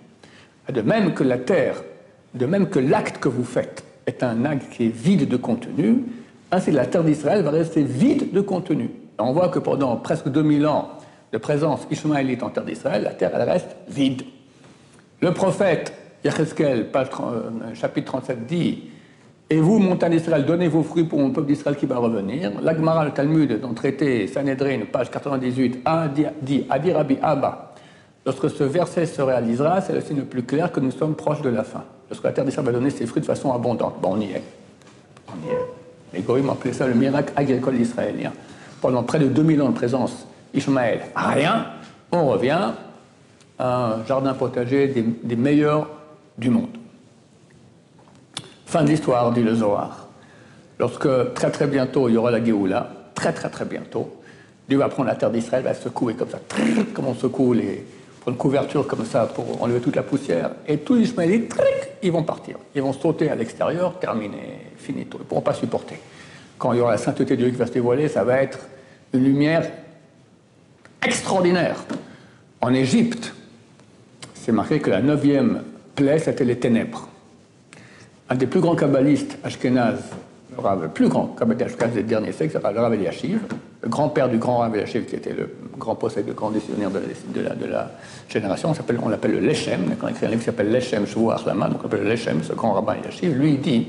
De 0.71 0.81
même 0.81 1.13
que 1.13 1.23
la 1.23 1.37
terre, 1.37 1.81
de 2.33 2.45
même 2.45 2.69
que 2.69 2.79
l'acte 2.79 3.17
que 3.19 3.29
vous 3.29 3.43
faites 3.43 3.83
est 4.05 4.23
un 4.23 4.45
acte 4.45 4.71
qui 4.71 4.87
est 4.87 4.95
vide 4.95 5.27
de 5.27 5.37
contenu, 5.37 6.03
ainsi 6.51 6.71
la 6.71 6.85
terre 6.85 7.03
d'Israël 7.03 7.43
va 7.43 7.51
rester 7.51 7.83
vide 7.83 8.31
de 8.33 8.41
contenu. 8.41 8.89
on 9.19 9.31
voit 9.31 9.49
que 9.49 9.59
pendant 9.59 9.95
presque 9.97 10.27
2000 10.27 10.67
ans 10.67 10.89
de 11.31 11.37
présence 11.37 11.87
ishmaélite 11.89 12.43
en 12.43 12.49
terre 12.49 12.65
d'Israël, 12.65 13.03
la 13.03 13.13
terre 13.13 13.31
elle 13.33 13.49
reste 13.49 13.75
vide. 13.87 14.23
Le 15.21 15.33
prophète 15.33 15.93
Yecheskel, 16.25 16.87
euh, 16.93 17.73
chapitre 17.73 18.07
37, 18.11 18.45
dit 18.45 18.83
et 19.51 19.59
vous, 19.59 19.79
montagne 19.79 20.13
d'Israël, 20.13 20.45
donnez 20.45 20.69
vos 20.69 20.81
fruits 20.81 21.03
pour 21.03 21.19
mon 21.19 21.31
peuple 21.31 21.47
d'Israël 21.47 21.75
qui 21.75 21.85
va 21.85 21.97
revenir. 21.97 22.53
L'Agmara, 22.61 23.03
le 23.03 23.11
Talmud, 23.11 23.59
dans 23.59 23.67
le 23.67 23.75
traité 23.75 24.25
Sanhedrin, 24.27 24.79
page 24.89 25.11
98, 25.11 25.81
a 25.83 26.07
dit 26.07 26.63
Adi 26.69 26.93
Rabbi 26.93 27.17
Abba, 27.21 27.73
lorsque 28.25 28.49
ce 28.49 28.63
verset 28.63 29.05
se 29.05 29.21
réalisera, 29.21 29.81
c'est 29.81 29.91
le 29.91 29.99
signe 29.99 30.19
le 30.19 30.23
plus 30.23 30.43
clair 30.43 30.71
que 30.71 30.79
nous 30.79 30.91
sommes 30.91 31.15
proches 31.15 31.41
de 31.41 31.49
la 31.49 31.65
fin. 31.65 31.83
Lorsque 32.09 32.23
la 32.23 32.31
terre 32.31 32.45
d'Israël 32.45 32.65
va 32.65 32.71
donner 32.71 32.91
ses 32.91 33.05
fruits 33.05 33.19
de 33.19 33.25
façon 33.25 33.51
abondante. 33.51 33.95
Bon, 34.01 34.13
on 34.13 34.21
y 34.21 34.31
est. 34.31 34.43
On 35.27 35.45
y 35.45 35.51
est. 35.51 35.65
Les 36.13 36.21
Goïms 36.21 36.49
appelaient 36.49 36.71
ça 36.71 36.87
le 36.87 36.93
miracle 36.93 37.33
agricole 37.35 37.75
israélien. 37.75 38.31
Pendant 38.79 39.03
près 39.03 39.19
de 39.19 39.27
2000 39.27 39.61
ans 39.63 39.69
de 39.69 39.75
présence, 39.75 40.27
Ishmaël, 40.53 41.01
rien, 41.13 41.65
on 42.13 42.27
revient 42.27 42.69
à 43.59 43.95
un 43.95 44.05
jardin 44.05 44.33
potager 44.33 44.87
des 44.87 45.35
meilleurs 45.35 45.89
du 46.37 46.49
monde. 46.49 46.69
Fin 48.71 48.85
de 48.85 48.87
l'histoire, 48.87 49.33
dit 49.33 49.43
le 49.43 49.53
Zohar. 49.53 50.07
Lorsque 50.79 51.33
très 51.33 51.51
très 51.51 51.67
bientôt 51.67 52.07
il 52.07 52.13
y 52.13 52.17
aura 52.17 52.31
la 52.31 52.41
Géoula, 52.41 52.89
très 53.13 53.33
très 53.33 53.49
très 53.49 53.65
bientôt, 53.65 54.21
Dieu 54.69 54.77
va 54.77 54.87
prendre 54.87 55.09
la 55.09 55.15
terre 55.15 55.29
d'Israël, 55.29 55.61
va 55.61 55.73
secouer 55.73 56.13
comme 56.13 56.29
ça, 56.29 56.39
comme 56.93 57.07
on 57.07 57.13
secoue 57.13 57.51
les, 57.51 57.85
pour 58.21 58.31
une 58.31 58.37
couverture 58.37 58.87
comme 58.87 59.03
ça 59.03 59.25
pour 59.25 59.61
enlever 59.61 59.81
toute 59.81 59.97
la 59.97 60.03
poussière, 60.03 60.51
et 60.65 60.77
tous 60.77 60.95
les 60.95 61.01
Ishmaélites, 61.01 61.53
ils 62.01 62.13
vont 62.13 62.23
partir. 62.23 62.55
Ils 62.73 62.81
vont 62.81 62.93
sauter 62.93 63.29
à 63.29 63.35
l'extérieur, 63.35 63.99
terminé, 63.99 64.71
finito. 64.77 65.17
Ils 65.17 65.23
ne 65.23 65.25
pourront 65.25 65.41
pas 65.41 65.53
supporter. 65.53 65.99
Quand 66.57 66.71
il 66.71 66.77
y 66.77 66.81
aura 66.81 66.91
la 66.91 66.97
sainteté 66.97 67.35
de 67.35 67.41
Dieu 67.41 67.49
qui 67.49 67.57
va 67.57 67.67
se 67.67 67.73
dévoiler, 67.73 68.07
ça 68.07 68.23
va 68.23 68.41
être 68.41 68.59
une 69.11 69.25
lumière 69.25 69.69
extraordinaire. 71.05 71.83
En 72.61 72.73
Égypte, 72.73 73.33
c'est 74.33 74.53
marqué 74.53 74.79
que 74.79 74.91
la 74.91 75.01
neuvième 75.01 75.61
plaie, 75.93 76.19
c'était 76.19 76.45
les 76.45 76.57
ténèbres 76.57 77.09
un 78.31 78.35
des 78.35 78.47
plus 78.47 78.61
grands 78.61 78.75
kabbalistes 78.75 79.37
ashkénazes, 79.43 80.03
le, 80.81 80.87
plus 80.87 81.09
grand 81.09 81.35
kabbaliste 81.37 81.65
ashkénaze 81.65 81.93
des 81.95 82.03
derniers 82.03 82.31
siècles, 82.31 82.57
le 82.63 82.79
Rav 82.79 82.93
Eliashiv, 82.93 83.39
le 83.83 83.89
grand-père 83.89 84.29
du 84.29 84.37
grand 84.37 84.59
Rav 84.59 84.73
Eliashiv, 84.73 85.03
qui 85.03 85.17
était 85.17 85.33
le 85.33 85.49
grand 85.77 85.95
possède, 85.95 86.27
le 86.27 86.33
grand 86.33 86.49
décisionnaire 86.49 86.91
de 86.91 87.65
la, 87.65 87.91
génération. 88.29 88.73
On, 89.03 89.09
l'appelle 89.09 89.31
le 89.31 89.41
Lechem, 89.41 89.95
quand 89.99 90.07
il 90.07 90.11
écrit 90.11 90.25
un 90.25 90.29
livre 90.29 90.39
qui 90.39 90.45
s'appelle 90.45 90.71
Lechem 90.71 91.03
Achlama, 91.03 91.67
donc 91.67 91.79
on 91.81 91.83
l'appelle 91.83 92.03
le 92.03 92.09
Lechem, 92.09 92.41
ce 92.41 92.53
grand 92.53 92.71
rabbin 92.71 92.95
Eliashiv, 93.01 93.37
lui 93.37 93.57
dit 93.57 93.87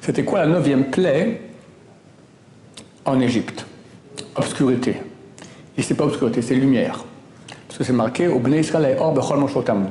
c'était 0.00 0.24
quoi 0.24 0.38
la 0.38 0.46
neuvième 0.46 0.84
plaie 0.84 1.42
en 3.04 3.20
Égypte? 3.20 3.66
Obscurité. 4.34 5.02
Et 5.76 5.82
c'est 5.82 5.94
pas 5.94 6.04
obscurité, 6.04 6.40
c'est 6.40 6.54
lumière. 6.54 7.04
Parce 7.66 7.76
que 7.76 7.84
c'est 7.84 7.92
marqué 7.92 8.28
au 8.28 8.38
Bnei 8.38 8.60
Israël 8.60 8.96
Or 8.98 9.12
Bechol 9.12 9.38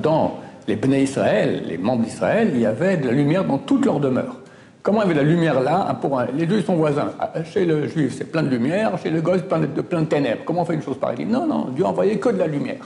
Dans 0.01 0.39
les 0.67 0.75
Bnei 0.75 1.03
Israël, 1.03 1.63
les 1.65 1.77
membres 1.77 2.03
d'Israël, 2.03 2.51
il 2.53 2.59
y 2.59 2.65
avait 2.65 2.97
de 2.97 3.07
la 3.07 3.13
lumière 3.13 3.45
dans 3.45 3.57
toute 3.57 3.85
leur 3.85 3.99
demeure. 3.99 4.37
Comment 4.83 5.01
il 5.01 5.07
y 5.07 5.11
avait 5.11 5.13
de 5.15 5.19
la 5.19 5.25
lumière 5.25 5.61
là 5.61 5.97
pour 5.99 6.21
Les 6.33 6.45
deux 6.45 6.61
sont 6.61 6.75
voisins. 6.75 7.11
Ah, 7.19 7.31
chez 7.43 7.65
le 7.65 7.87
juif, 7.87 8.15
c'est 8.17 8.31
plein 8.31 8.43
de 8.43 8.49
lumière, 8.49 8.97
chez 8.97 9.09
le 9.09 9.21
gosse, 9.21 9.41
plein 9.41 9.59
de, 9.59 9.81
plein 9.81 10.01
de 10.01 10.07
ténèbres. 10.07 10.43
Comment 10.45 10.61
on 10.61 10.65
fait 10.65 10.75
une 10.75 10.81
chose 10.81 10.97
pareille? 10.97 11.25
Non, 11.25 11.45
non, 11.45 11.65
Dieu 11.69 11.85
a 11.85 11.89
envoyé 11.89 12.19
que 12.19 12.29
de 12.29 12.37
la 12.37 12.47
lumière. 12.47 12.85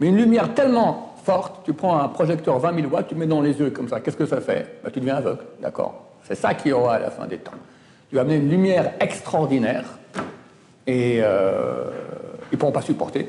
Mais 0.00 0.08
une 0.08 0.16
lumière 0.16 0.54
tellement 0.54 1.14
forte, 1.24 1.64
tu 1.64 1.72
prends 1.72 1.98
un 1.98 2.08
projecteur 2.08 2.58
20 2.58 2.74
000 2.74 2.88
watts, 2.88 3.08
tu 3.08 3.14
mets 3.14 3.26
dans 3.26 3.42
les 3.42 3.58
yeux 3.58 3.70
comme 3.70 3.88
ça, 3.88 4.00
qu'est-ce 4.00 4.16
que 4.16 4.26
ça 4.26 4.40
fait? 4.40 4.80
Ben, 4.82 4.90
Tu 4.90 5.00
deviens 5.00 5.16
aveugle, 5.16 5.42
d'accord 5.60 6.06
C'est 6.24 6.34
ça 6.34 6.54
qu'il 6.54 6.70
y 6.70 6.72
aura 6.72 6.94
à 6.94 6.98
la 6.98 7.10
fin 7.10 7.26
des 7.26 7.38
temps. 7.38 7.52
Tu 8.08 8.16
vas 8.16 8.22
amener 8.22 8.36
une 8.36 8.48
lumière 8.48 8.92
extraordinaire 9.00 9.84
et 10.86 11.18
euh, 11.20 11.84
ils 12.50 12.54
ne 12.54 12.58
pourront 12.58 12.72
pas 12.72 12.80
supporter 12.80 13.24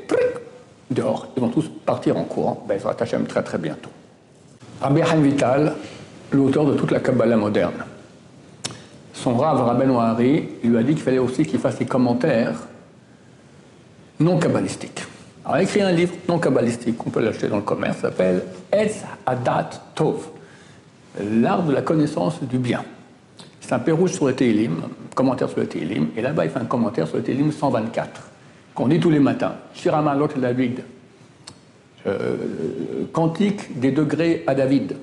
dehors. 0.89 1.28
Ils 1.36 1.41
vont 1.41 1.49
tous 1.49 1.69
partir 1.86 2.17
en 2.17 2.23
courant. 2.23 2.63
Ben, 2.67 2.75
ils 2.75 2.82
vont 2.82 2.89
Hashem 2.89 3.25
très 3.25 3.43
très 3.43 3.58
bientôt. 3.58 3.89
Rabbi 4.82 5.02
Vital, 5.21 5.73
l'auteur 6.32 6.65
de 6.65 6.73
toute 6.75 6.91
la 6.91 6.99
Kabbalah 6.99 7.36
moderne, 7.36 7.84
son 9.13 9.36
rave 9.36 9.62
Rabben 9.62 9.89
Ohari 9.91 10.47
lui 10.63 10.78
a 10.78 10.84
dit 10.84 10.93
qu'il 10.93 11.04
fallait 11.04 11.17
aussi 11.17 11.45
qu'il 11.45 11.60
fasse 11.60 11.78
des 11.78 11.86
commentaires 11.86 12.56
non 14.19 14.38
kabbalistiques. 14.38 15.04
Alors, 15.43 15.58
il 15.58 15.60
a 15.60 15.63
écrit 15.63 15.82
un 15.82 15.91
livre 15.91 16.13
non 16.28 16.39
kabbalistique, 16.39 16.95
on 17.06 17.10
peut 17.10 17.21
l'acheter 17.21 17.47
dans 17.47 17.58
le 17.58 17.63
commerce, 17.63 17.99
s'appelle 17.99 18.43
Etz 18.71 19.04
Adat 19.25 19.69
Tov, 19.95 20.30
l'art 21.19 21.63
de 21.63 21.73
la 21.73 21.82
connaissance 21.82 22.41
du 22.43 22.58
bien. 22.58 22.84
C'est 23.60 23.73
un 23.73 23.93
rouge 23.93 24.13
sur 24.13 24.28
le 24.28 24.34
Télim, 24.34 24.82
commentaire 25.15 25.49
sur 25.49 25.60
le 25.60 25.67
Télim, 25.67 26.08
et 26.15 26.21
là-bas 26.21 26.45
il 26.45 26.52
fait 26.52 26.60
un 26.60 26.65
commentaire 26.65 27.08
sur 27.08 27.17
le 27.17 27.23
Télim 27.23 27.52
124, 27.52 28.28
qu'on 28.73 28.88
dit 28.88 28.99
tous 28.99 29.10
les 29.10 29.19
matins. 29.19 29.53
Shiramalot 29.73 30.29
David, 30.38 30.82
euh, 32.08 32.38
cantique 33.12 33.79
des 33.79 33.91
degrés 33.91 34.43
à 34.47 34.55
David. 34.55 34.95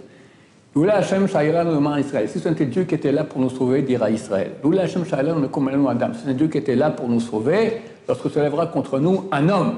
Oula 0.74 0.96
Hashem 0.96 1.24
Israël. 1.24 2.28
Si 2.28 2.38
c'était 2.38 2.66
Dieu 2.66 2.84
qui 2.84 2.94
était 2.94 3.12
là 3.12 3.24
pour 3.24 3.40
nous 3.40 3.48
sauver, 3.48 3.82
dira 3.82 4.10
Israël. 4.10 4.52
Oula 4.62 4.82
Hashem 4.82 5.04
Adam. 5.10 6.12
Si 6.12 6.20
c'était 6.20 6.34
Dieu 6.34 6.48
qui 6.48 6.58
était 6.58 6.76
là 6.76 6.90
pour 6.90 7.08
nous 7.08 7.20
sauver, 7.20 7.80
lorsque 8.06 8.30
se 8.30 8.38
lèvera 8.38 8.66
contre 8.66 8.98
nous 8.98 9.24
un 9.32 9.48
homme. 9.48 9.76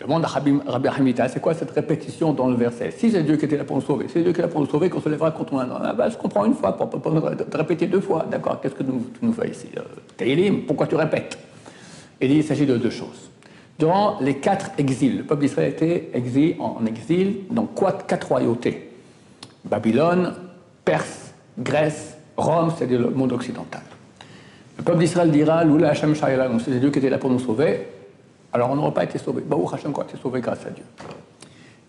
Demande 0.00 0.24
à 0.24 0.28
Rabbi 0.28 0.88
Hamita, 0.88 1.28
c'est 1.28 1.40
quoi 1.40 1.54
cette 1.54 1.70
répétition 1.70 2.32
dans 2.32 2.48
le 2.48 2.56
verset? 2.56 2.90
Si 2.90 3.12
c'est 3.12 3.22
Dieu 3.22 3.36
qui 3.36 3.44
était 3.44 3.56
là 3.56 3.64
pour 3.64 3.76
nous 3.76 3.82
sauver, 3.82 4.06
c'est 4.12 4.22
Dieu 4.22 4.32
qui 4.32 4.40
est 4.40 4.42
là 4.42 4.48
pour 4.48 4.60
nous 4.60 4.66
sauver, 4.66 4.90
qu'on 4.90 5.00
se 5.00 5.08
lèvera 5.08 5.30
contre 5.30 5.54
un 5.54 5.70
homme. 5.70 5.82
Ah 5.82 5.92
bah, 5.92 6.08
je 6.10 6.16
comprends 6.16 6.44
une 6.44 6.54
fois, 6.54 6.76
pour, 6.76 6.90
pour, 6.90 7.12
répéter 7.54 7.86
deux 7.86 8.00
fois. 8.00 8.26
D'accord, 8.28 8.60
qu'est-ce 8.60 8.74
que 8.74 8.82
tu 8.82 8.90
nous, 9.22 9.32
fais 9.32 9.48
ici 9.50 9.68
euh, 9.78 10.50
pourquoi 10.66 10.88
tu 10.88 10.96
répètes? 10.96 11.38
Dit, 12.20 12.36
il 12.36 12.44
s'agit 12.44 12.66
de 12.66 12.76
deux 12.76 12.90
choses. 12.90 13.30
Durant 13.78 14.18
les 14.20 14.36
quatre 14.36 14.70
exils, 14.78 15.18
le 15.18 15.24
peuple 15.24 15.42
d'Israël 15.42 15.70
était 15.70 16.10
exilé 16.14 16.56
en 16.60 16.84
exil 16.86 17.40
dans 17.50 17.68
quatre 18.06 18.28
royautés. 18.28 18.90
Babylone, 19.64 20.34
Perse, 20.84 21.34
Grèce, 21.58 22.16
Rome, 22.36 22.72
c'est 22.78 22.86
le 22.86 23.10
monde 23.10 23.32
occidental. 23.32 23.82
Le 24.78 24.84
peuple 24.84 24.98
d'Israël 24.98 25.30
dira 25.30 25.64
Lula 25.64 25.90
Hashem 25.90 26.14
donc 26.14 26.60
c'est 26.64 26.78
Dieu 26.78 26.90
qui 26.90 26.98
était 26.98 27.10
là 27.10 27.18
pour 27.18 27.30
nous 27.30 27.38
sauver, 27.38 27.86
alors 28.52 28.70
on 28.70 28.76
n'aurait 28.76 28.94
pas 28.94 29.04
été 29.04 29.18
sauvés. 29.18 29.42
Baruch 29.42 29.74
Hashem, 29.74 29.92
quoi, 29.92 30.04
été 30.04 30.16
sauvé 30.16 30.40
grâce 30.40 30.64
à 30.66 30.70
Dieu. 30.70 30.84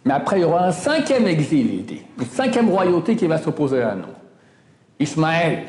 Mais 0.06 0.14
après, 0.14 0.38
il 0.40 0.42
y 0.42 0.46
aura 0.46 0.68
un 0.68 0.72
cinquième 0.72 1.28
exil, 1.28 1.74
il 1.74 1.86
dit, 1.86 2.02
une 2.20 2.26
cinquième 2.26 2.70
royauté 2.70 3.16
qui 3.16 3.26
va 3.28 3.38
s'opposer 3.38 3.82
à 3.82 3.96
nous. 3.96 4.04
Ismaël. 5.00 5.64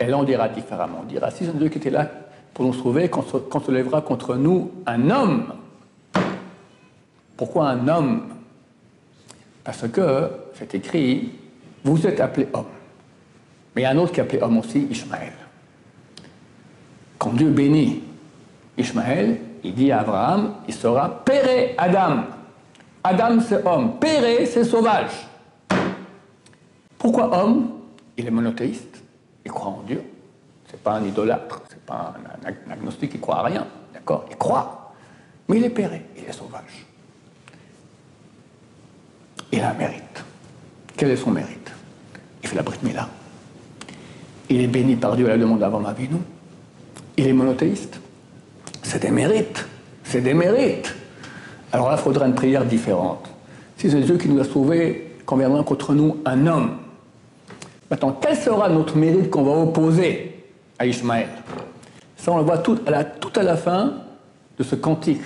Et 0.00 0.06
là, 0.06 0.18
on 0.18 0.24
dira 0.24 0.48
différemment. 0.48 1.00
On 1.02 1.06
dira 1.06 1.30
si 1.30 1.44
c'est 1.44 1.56
Dieu 1.56 1.68
qui 1.68 1.78
était 1.78 1.90
là 1.90 2.10
pour 2.54 2.66
nous 2.66 2.72
se, 2.72 3.36
quand 3.38 3.64
se 3.64 3.70
lèvera 3.70 4.00
contre 4.02 4.36
nous 4.36 4.70
un 4.86 5.10
homme. 5.10 5.54
Pourquoi 7.36 7.70
un 7.70 7.88
homme? 7.88 8.22
Parce 9.64 9.88
que 9.88 10.30
c'est 10.54 10.74
écrit, 10.74 11.32
vous 11.84 12.06
êtes 12.06 12.20
appelé 12.20 12.48
homme. 12.52 12.64
Mais 13.74 13.82
il 13.82 13.84
y 13.84 13.86
a 13.86 13.90
un 13.90 13.96
autre 13.96 14.12
qui 14.12 14.20
est 14.20 14.22
appelé 14.22 14.42
homme 14.42 14.58
aussi, 14.58 14.86
Ishmaël. 14.90 15.32
Quand 17.18 17.32
Dieu 17.34 17.50
bénit 17.50 18.02
Ishmaël, 18.76 19.38
il 19.64 19.74
dit 19.74 19.92
à 19.92 20.00
Abraham, 20.00 20.54
il 20.68 20.74
sera 20.74 21.24
Péré 21.24 21.74
Adam. 21.78 22.24
Adam 23.04 23.40
c'est 23.40 23.64
homme, 23.66 23.98
Péré 23.98 24.46
c'est 24.46 24.64
sauvage. 24.64 25.28
Pourquoi 26.98 27.42
homme? 27.42 27.70
Il 28.16 28.26
est 28.26 28.30
monothéiste, 28.30 29.02
il 29.44 29.50
croit 29.50 29.70
en 29.70 29.82
Dieu. 29.86 30.02
Pas 30.82 30.94
un 30.94 31.04
idolâtre, 31.04 31.62
c'est 31.68 31.84
pas 31.84 32.14
un, 32.46 32.72
agnostique 32.72 33.12
qui 33.12 33.20
croit 33.20 33.38
à 33.38 33.42
rien, 33.44 33.66
d'accord? 33.92 34.24
Il 34.30 34.36
croit, 34.36 34.92
mais 35.48 35.58
il 35.58 35.64
est 35.64 35.70
péré, 35.70 36.06
il 36.16 36.24
est 36.24 36.32
sauvage. 36.32 36.86
Il 39.52 39.60
a 39.60 39.70
un 39.70 39.74
mérite. 39.74 40.24
Quel 40.96 41.10
est 41.10 41.16
son 41.16 41.30
mérite? 41.30 41.70
Il 42.42 42.48
fait 42.48 42.56
la 42.56 42.62
Brit 42.62 42.78
Mila. 42.82 43.08
Il 44.48 44.60
est 44.60 44.66
béni 44.66 44.96
par 44.96 45.14
Dieu 45.16 45.26
à 45.26 45.30
la 45.30 45.38
demande 45.38 45.60
d'avant 45.60 45.80
ma 45.80 45.92
vie, 45.92 46.08
nous. 46.10 46.22
Il 47.16 47.26
est 47.26 47.32
monothéiste. 47.32 48.00
C'est 48.82 49.02
des 49.02 49.10
mérites. 49.10 49.64
C'est 50.04 50.20
des 50.20 50.34
mérites. 50.34 50.94
Alors 51.70 51.88
là, 51.88 51.96
il 51.98 52.02
faudra 52.02 52.26
une 52.26 52.34
prière 52.34 52.64
différente. 52.64 53.28
Si 53.76 53.90
c'est 53.90 54.00
Dieu 54.00 54.16
qui 54.16 54.28
nous 54.28 54.40
a 54.40 54.44
sauvés, 54.44 55.16
quand 55.24 55.36
viendra 55.36 55.62
contre 55.62 55.94
nous 55.94 56.18
un 56.24 56.46
homme. 56.46 56.76
Maintenant, 57.90 58.18
quel 58.20 58.36
sera 58.36 58.68
notre 58.68 58.96
mérite 58.96 59.30
qu'on 59.30 59.42
va 59.42 59.52
opposer? 59.52 60.31
À 60.78 60.84
Ça, 62.16 62.32
on 62.32 62.38
le 62.38 62.44
voit 62.44 62.58
tout 62.58 62.78
à 62.86 62.90
la, 62.90 63.04
tout 63.04 63.32
à 63.36 63.42
la 63.42 63.56
fin 63.56 63.94
de 64.58 64.64
ce 64.64 64.74
cantique, 64.74 65.22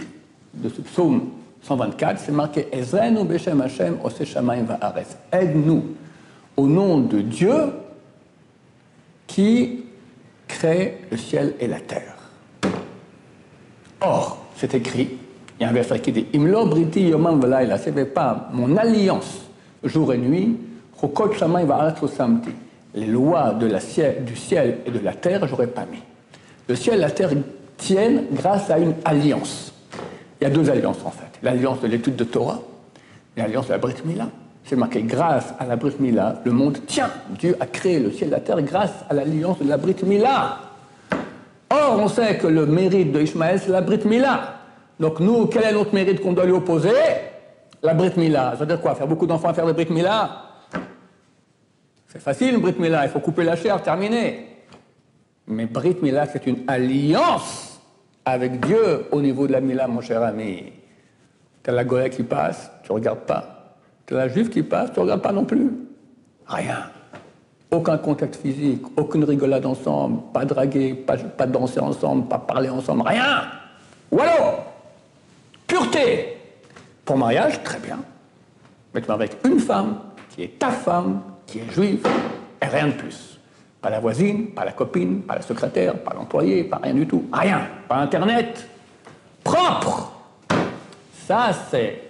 de 0.55 0.69
ce 0.69 0.81
psaume 0.81 1.31
124, 1.63 2.21
c'est 2.21 2.33
marqué 2.33 2.69
Ezrenu 2.73 3.25
Beshem 3.25 3.61
Hashem 3.61 3.97
Va'ares. 4.67 5.17
Aide-nous 5.33 5.83
au 6.57 6.67
nom 6.67 6.99
de 6.99 7.21
Dieu 7.21 7.73
qui 9.27 9.85
crée 10.47 11.01
le 11.11 11.17
ciel 11.17 11.55
et 11.59 11.67
la 11.67 11.81
terre. 11.81 12.15
Or, 14.01 14.39
c'est 14.57 14.75
écrit, 14.75 15.19
il 15.59 15.63
y 15.63 15.67
a 15.67 15.71
un 15.71 15.73
verset 15.73 16.01
qui 16.01 16.13
dit 16.13 16.27
Imlo 16.35 16.67
Briti 16.67 17.09
Yomam 17.09 17.41
Valaila, 17.41 17.79
ce 17.79 17.91
n'est 17.91 18.05
pas 18.05 18.49
mon 18.53 18.77
alliance 18.77 19.41
jour 19.83 20.13
et 20.13 20.19
nuit, 20.19 20.57
Chokot 21.01 21.33
Shamayim 21.33 21.69
Samti. 22.07 22.51
Les 22.97 23.07
lois 23.07 23.55
du 23.55 24.37
ciel 24.37 24.79
et 24.87 24.91
de 24.91 24.99
la 24.99 25.13
terre, 25.13 25.47
j'aurais 25.47 25.67
pas 25.69 25.85
mis. 25.85 26.03
Le 26.69 26.75
ciel 26.75 26.97
et 26.97 27.01
la 27.01 27.11
terre 27.11 27.31
tiennent 27.77 28.25
grâce 28.33 28.71
à 28.71 28.79
une 28.79 28.95
alliance. 29.05 29.73
Il 30.41 30.45
y 30.45 30.47
a 30.47 30.51
deux 30.51 30.69
alliances 30.69 30.99
en 31.05 31.11
fait 31.11 31.27
l'alliance 31.43 31.81
de 31.81 31.87
l'étude 31.87 32.17
de 32.17 32.25
Torah, 32.25 32.61
l'alliance 33.37 33.67
de 33.67 33.73
la 33.73 33.79
Brit 33.79 33.97
Mila. 34.05 34.29
C'est 34.65 34.77
marqué 34.77 35.03
grâce 35.03 35.55
à 35.59 35.65
la 35.65 35.77
Brit 35.77 35.95
Mila, 36.01 36.41
le 36.45 36.51
monde 36.51 36.79
tient. 36.87 37.11
Dieu 37.39 37.57
a 37.61 37.67
créé 37.67 38.01
le 38.01 38.11
ciel 38.11 38.29
et 38.29 38.33
la 38.33 38.41
terre 38.41 38.61
grâce 38.63 38.93
à 39.09 39.15
l'alliance 39.15 39.59
de 39.61 39.69
la 39.69 39.77
Brit 39.77 39.97
Mila. 40.03 40.59
Or, 41.71 41.99
on 41.99 42.09
sait 42.09 42.37
que 42.39 42.47
le 42.47 42.67
mérite 42.67 43.13
de 43.13 43.21
Ishmaël, 43.21 43.61
c'est 43.61 43.71
la 43.71 43.81
Brit 43.81 44.05
Mila. 44.05 44.55
Donc, 44.99 45.21
nous, 45.21 45.47
quel 45.47 45.65
est 45.65 45.73
notre 45.73 45.95
mérite 45.95 46.21
qu'on 46.21 46.33
doit 46.33 46.47
lui 46.47 46.53
opposer? 46.53 46.91
La 47.83 47.95
Brit 47.95 48.13
Mila. 48.17 48.53
Ça 48.53 48.57
veut 48.61 48.67
dire 48.67 48.81
quoi? 48.81 48.95
Faire 48.95 49.07
beaucoup 49.07 49.27
d'enfants 49.27 49.53
faire 49.55 49.67
la 49.67 49.73
Brit 49.73 49.91
Mila 49.91 50.46
C'est 52.17 52.23
facile, 52.23 52.57
Brit 52.57 52.77
Mila. 52.79 53.05
Il 53.05 53.11
faut 53.11 53.21
couper 53.21 53.45
la 53.45 53.57
chair, 53.57 53.83
terminer. 53.83 54.47
Mais 55.47 55.67
Brit 55.67 55.99
Mila, 56.01 56.25
c'est 56.25 56.47
une 56.47 56.61
alliance 56.67 57.79
avec 58.25 58.59
Dieu 58.65 59.05
au 59.13 59.21
niveau 59.21 59.47
de 59.47 59.53
la 59.53 59.61
Mila, 59.61 59.87
mon 59.87 60.01
cher 60.01 60.23
ami. 60.23 60.73
T'as 61.63 61.73
la 61.73 61.85
Goya 61.85 62.09
qui 62.09 62.23
passe, 62.23 62.71
tu 62.85 62.93
regardes 62.93 63.27
pas. 63.27 63.77
T'as 64.07 64.17
la 64.17 64.29
juive 64.29 64.49
qui 64.49 64.63
passe, 64.63 64.95
tu 64.95 65.01
regardes 65.01 65.21
pas 65.21 65.33
non 65.33 65.45
plus. 65.45 65.71
Rien. 66.47 66.91
Aucun 67.71 67.99
contact 67.99 68.37
physique, 68.37 68.83
aucune 68.97 69.25
rigolade 69.25 69.67
ensemble, 69.67 70.23
pas 70.33 70.47
draguer, 70.47 70.95
pas, 70.95 71.19
pas 71.19 71.47
danser 71.47 71.81
ensemble, 71.81 72.29
pas 72.29 72.39
parler 72.39 72.71
ensemble, 72.71 73.03
rien. 73.07 73.43
Ou 74.11 74.21
alors, 74.21 74.73
pureté. 75.67 76.39
Pour 77.05 77.19
mariage, 77.19 77.63
très 77.63 77.79
bien. 77.79 77.99
Mais 78.95 79.03
tu 79.03 79.11
avec 79.11 79.37
une 79.45 79.61
femme 79.61 79.99
qui 80.31 80.45
est 80.45 80.59
ta 80.59 80.71
femme, 80.71 81.21
qui 81.47 81.59
est 81.59 81.71
juive, 81.71 82.07
et 82.61 82.67
rien 82.67 82.89
de 82.89 82.93
plus. 82.93 83.39
Pas 83.81 83.91
la 83.91 84.01
voisine, 84.01 84.49
pas 84.49 84.65
la 84.65 84.73
copine, 84.73 85.23
pas 85.23 85.37
la 85.37 85.43
secrétaire, 85.43 85.95
pas 86.03 86.15
l'employé, 86.15 86.65
pas 86.65 86.81
rien 86.83 86.95
du 86.95 87.07
tout. 87.07 87.25
Rien. 87.33 87.69
Pas 87.89 87.97
Internet. 87.97 88.69
Propre. 89.45 90.13
Ça, 91.27 91.51
c'est 91.71 92.03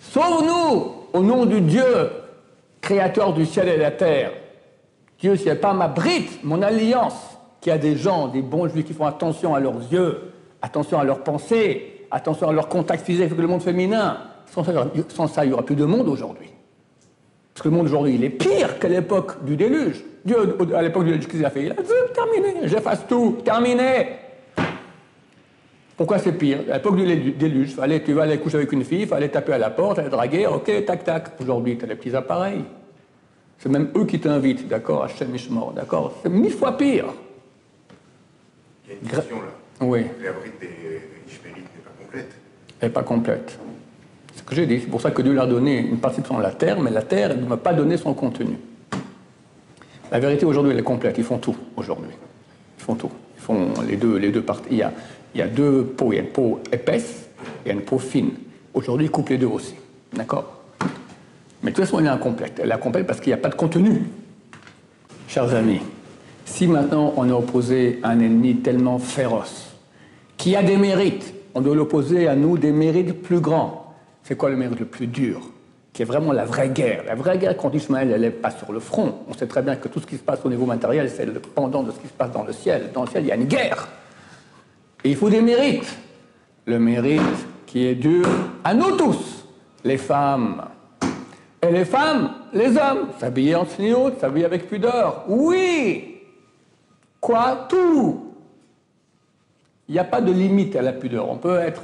Sauve-nous 0.00 0.92
au 1.12 1.20
nom 1.20 1.44
du 1.44 1.60
Dieu, 1.60 2.10
créateur 2.80 3.34
du 3.34 3.44
ciel 3.44 3.68
et 3.68 3.76
de 3.76 3.82
la 3.82 3.90
terre. 3.90 4.30
Dieu, 5.18 5.36
ce 5.36 5.44
n'est 5.44 5.56
pas 5.56 5.74
ma 5.74 5.88
brite, 5.88 6.42
mon 6.42 6.62
alliance, 6.62 7.36
qui 7.60 7.70
a 7.70 7.76
des 7.76 7.96
gens, 7.96 8.28
des 8.28 8.42
bons 8.42 8.68
juifs 8.68 8.86
qui 8.86 8.94
font 8.94 9.06
attention 9.06 9.54
à 9.54 9.60
leurs 9.60 9.80
yeux, 9.92 10.32
attention 10.62 10.98
à 10.98 11.04
leurs 11.04 11.22
pensées, 11.22 12.06
attention 12.10 12.48
à 12.48 12.52
leur 12.52 12.68
contact 12.68 13.04
physique 13.04 13.26
avec 13.26 13.38
le 13.38 13.46
monde 13.46 13.62
féminin. 13.62 14.18
Sans 14.46 15.26
ça, 15.26 15.44
il 15.44 15.48
n'y 15.48 15.52
aura 15.52 15.64
plus 15.64 15.76
de 15.76 15.84
monde 15.84 16.08
aujourd'hui. 16.08 16.48
Parce 17.56 17.62
que 17.62 17.68
le 17.70 17.74
monde 17.74 17.86
aujourd'hui, 17.86 18.16
il 18.16 18.22
est 18.22 18.28
pire 18.28 18.78
qu'à 18.78 18.86
l'époque 18.86 19.42
du 19.42 19.56
déluge. 19.56 20.04
Dieu, 20.26 20.36
à 20.74 20.82
l'époque 20.82 21.04
du 21.04 21.12
déluge, 21.12 21.24
qu'est-ce 21.24 21.38
qu'il 21.38 21.46
a 21.46 21.48
fait? 21.48 21.62
Il 21.62 21.72
a 21.72 21.76
dit, 21.76 21.88
terminé, 22.12 22.68
j'efface 22.68 23.06
tout, 23.08 23.38
terminé. 23.42 24.08
Pourquoi 25.96 26.18
c'est 26.18 26.32
pire? 26.32 26.58
À 26.70 26.74
l'époque 26.74 26.96
du 26.96 27.30
déluge, 27.32 27.74
fallait, 27.74 28.02
tu 28.02 28.12
vas 28.12 28.24
aller 28.24 28.36
coucher 28.36 28.58
avec 28.58 28.72
une 28.72 28.84
fille, 28.84 29.00
il 29.00 29.08
fallait 29.08 29.30
taper 29.30 29.54
à 29.54 29.58
la 29.58 29.70
porte, 29.70 29.98
aller 29.98 30.10
draguer, 30.10 30.46
ok, 30.46 30.84
tac, 30.84 31.04
tac. 31.04 31.28
Aujourd'hui, 31.40 31.78
tu 31.78 31.86
as 31.86 31.88
des 31.88 31.94
petits 31.94 32.14
appareils. 32.14 32.62
C'est 33.56 33.70
même 33.70 33.88
eux 33.96 34.04
qui 34.04 34.20
t'invitent, 34.20 34.68
d'accord, 34.68 35.04
à 35.04 35.24
Mishmor, 35.24 35.72
d'accord? 35.72 36.18
C'est 36.22 36.28
mille 36.28 36.52
fois 36.52 36.76
pire. 36.76 37.06
Il 38.84 38.90
y 38.90 38.96
a 38.96 38.98
une 39.00 39.08
question 39.08 39.36
là. 39.36 39.48
Oui. 39.80 40.04
L'abri 40.22 40.50
des 40.60 40.66
n'est 40.66 41.82
pas 41.82 41.90
complète. 42.02 42.32
Elle 42.82 42.88
n'est 42.88 42.92
pas 42.92 43.02
complète. 43.02 43.58
Que 44.46 44.54
j'ai 44.54 44.66
dit. 44.66 44.80
C'est 44.80 44.86
pour 44.86 45.00
ça 45.00 45.10
que 45.10 45.22
Dieu 45.22 45.32
leur 45.32 45.44
a 45.44 45.46
donné 45.46 45.78
une 45.78 45.98
participation 45.98 46.38
de 46.38 46.42
la 46.42 46.52
terre, 46.52 46.80
mais 46.80 46.90
la 46.90 47.02
terre 47.02 47.36
ne 47.36 47.44
m'a 47.44 47.56
pas 47.56 47.74
donné 47.74 47.96
son 47.96 48.14
contenu. 48.14 48.56
La 50.10 50.20
vérité 50.20 50.46
aujourd'hui, 50.46 50.72
elle 50.72 50.78
est 50.78 50.84
complète. 50.84 51.18
Ils 51.18 51.24
font 51.24 51.38
tout 51.38 51.56
aujourd'hui. 51.76 52.12
Ils 52.78 52.82
font 52.82 52.94
tout. 52.94 53.10
Ils 53.36 53.42
font 53.42 53.68
les 53.86 53.96
deux, 53.96 54.16
les 54.16 54.30
deux 54.30 54.42
parties. 54.42 54.68
Il 54.70 54.78
y 54.78 54.82
a 54.82 54.92
il 55.36 55.40
y 55.40 55.42
a 55.42 55.48
deux 55.48 55.84
peaux. 55.84 56.12
Il 56.12 56.16
y 56.16 56.18
a 56.18 56.22
une 56.22 56.28
peau 56.28 56.60
épaisse 56.72 57.28
et 57.66 57.70
une 57.70 57.82
peau 57.82 57.98
fine. 57.98 58.30
Aujourd'hui, 58.72 59.06
il 59.06 59.10
coupe 59.10 59.28
les 59.28 59.36
deux 59.36 59.46
aussi. 59.46 59.74
D'accord? 60.14 60.62
Mais 61.62 61.72
de 61.72 61.76
toute 61.76 61.84
façon, 61.84 61.98
elle 61.98 62.06
est 62.06 62.08
incomplète. 62.08 62.58
Elle 62.62 62.70
est 62.70 62.74
incomplète 62.74 63.06
parce 63.06 63.20
qu'il 63.20 63.28
n'y 63.28 63.34
a 63.34 63.42
pas 63.42 63.50
de 63.50 63.54
contenu. 63.54 64.04
Chers 65.28 65.54
amis, 65.54 65.80
si 66.46 66.66
maintenant 66.66 67.12
on 67.18 67.28
est 67.28 67.32
opposé 67.32 68.00
à 68.02 68.10
un 68.10 68.20
ennemi 68.20 68.56
tellement 68.56 68.98
féroce, 68.98 69.74
qui 70.38 70.56
a 70.56 70.62
des 70.62 70.78
mérites, 70.78 71.34
on 71.54 71.60
doit 71.60 71.74
l'opposer 71.74 72.28
à 72.28 72.34
nous 72.34 72.56
des 72.56 72.72
mérites 72.72 73.20
plus 73.20 73.40
grands. 73.40 73.85
C'est 74.26 74.34
quoi 74.34 74.50
le 74.50 74.56
mérite 74.56 74.80
le 74.80 74.86
plus 74.86 75.06
dur 75.06 75.40
Qui 75.92 76.02
est 76.02 76.04
vraiment 76.04 76.32
la 76.32 76.44
vraie 76.44 76.70
guerre? 76.70 77.04
La 77.06 77.14
vraie 77.14 77.38
guerre 77.38 77.56
contre 77.56 77.76
Ismaël, 77.76 78.10
elle 78.10 78.22
n'est 78.22 78.30
pas 78.30 78.50
sur 78.50 78.72
le 78.72 78.80
front. 78.80 79.20
On 79.28 79.34
sait 79.34 79.46
très 79.46 79.62
bien 79.62 79.76
que 79.76 79.86
tout 79.86 80.00
ce 80.00 80.06
qui 80.06 80.16
se 80.16 80.22
passe 80.22 80.40
au 80.44 80.50
niveau 80.50 80.66
matériel, 80.66 81.08
c'est 81.08 81.24
le 81.24 81.34
pendant 81.34 81.84
de 81.84 81.92
ce 81.92 81.98
qui 82.00 82.08
se 82.08 82.12
passe 82.12 82.32
dans 82.32 82.42
le 82.42 82.52
ciel. 82.52 82.90
Dans 82.92 83.02
le 83.02 83.06
ciel, 83.08 83.22
il 83.22 83.28
y 83.28 83.30
a 83.30 83.36
une 83.36 83.44
guerre. 83.44 83.86
Il 85.04 85.14
faut 85.14 85.30
des 85.30 85.40
mérites. 85.40 85.96
Le 86.64 86.80
mérite 86.80 87.22
qui 87.66 87.86
est 87.86 87.94
dur 87.94 88.26
à 88.64 88.74
nous 88.74 88.96
tous, 88.96 89.46
les 89.84 89.96
femmes. 89.96 90.64
Et 91.62 91.70
les 91.70 91.84
femmes, 91.84 92.32
les 92.52 92.76
hommes, 92.76 93.10
s'habiller 93.20 93.54
en 93.54 93.64
sniout, 93.64 94.10
s'habiller 94.20 94.46
avec 94.46 94.68
pudeur. 94.68 95.22
Oui 95.28 96.16
Quoi 97.20 97.68
Tout? 97.68 98.32
Il 99.88 99.92
n'y 99.92 100.00
a 100.00 100.04
pas 100.04 100.20
de 100.20 100.32
limite 100.32 100.74
à 100.74 100.82
la 100.82 100.92
pudeur. 100.92 101.30
On 101.30 101.36
peut 101.36 101.60
être. 101.60 101.82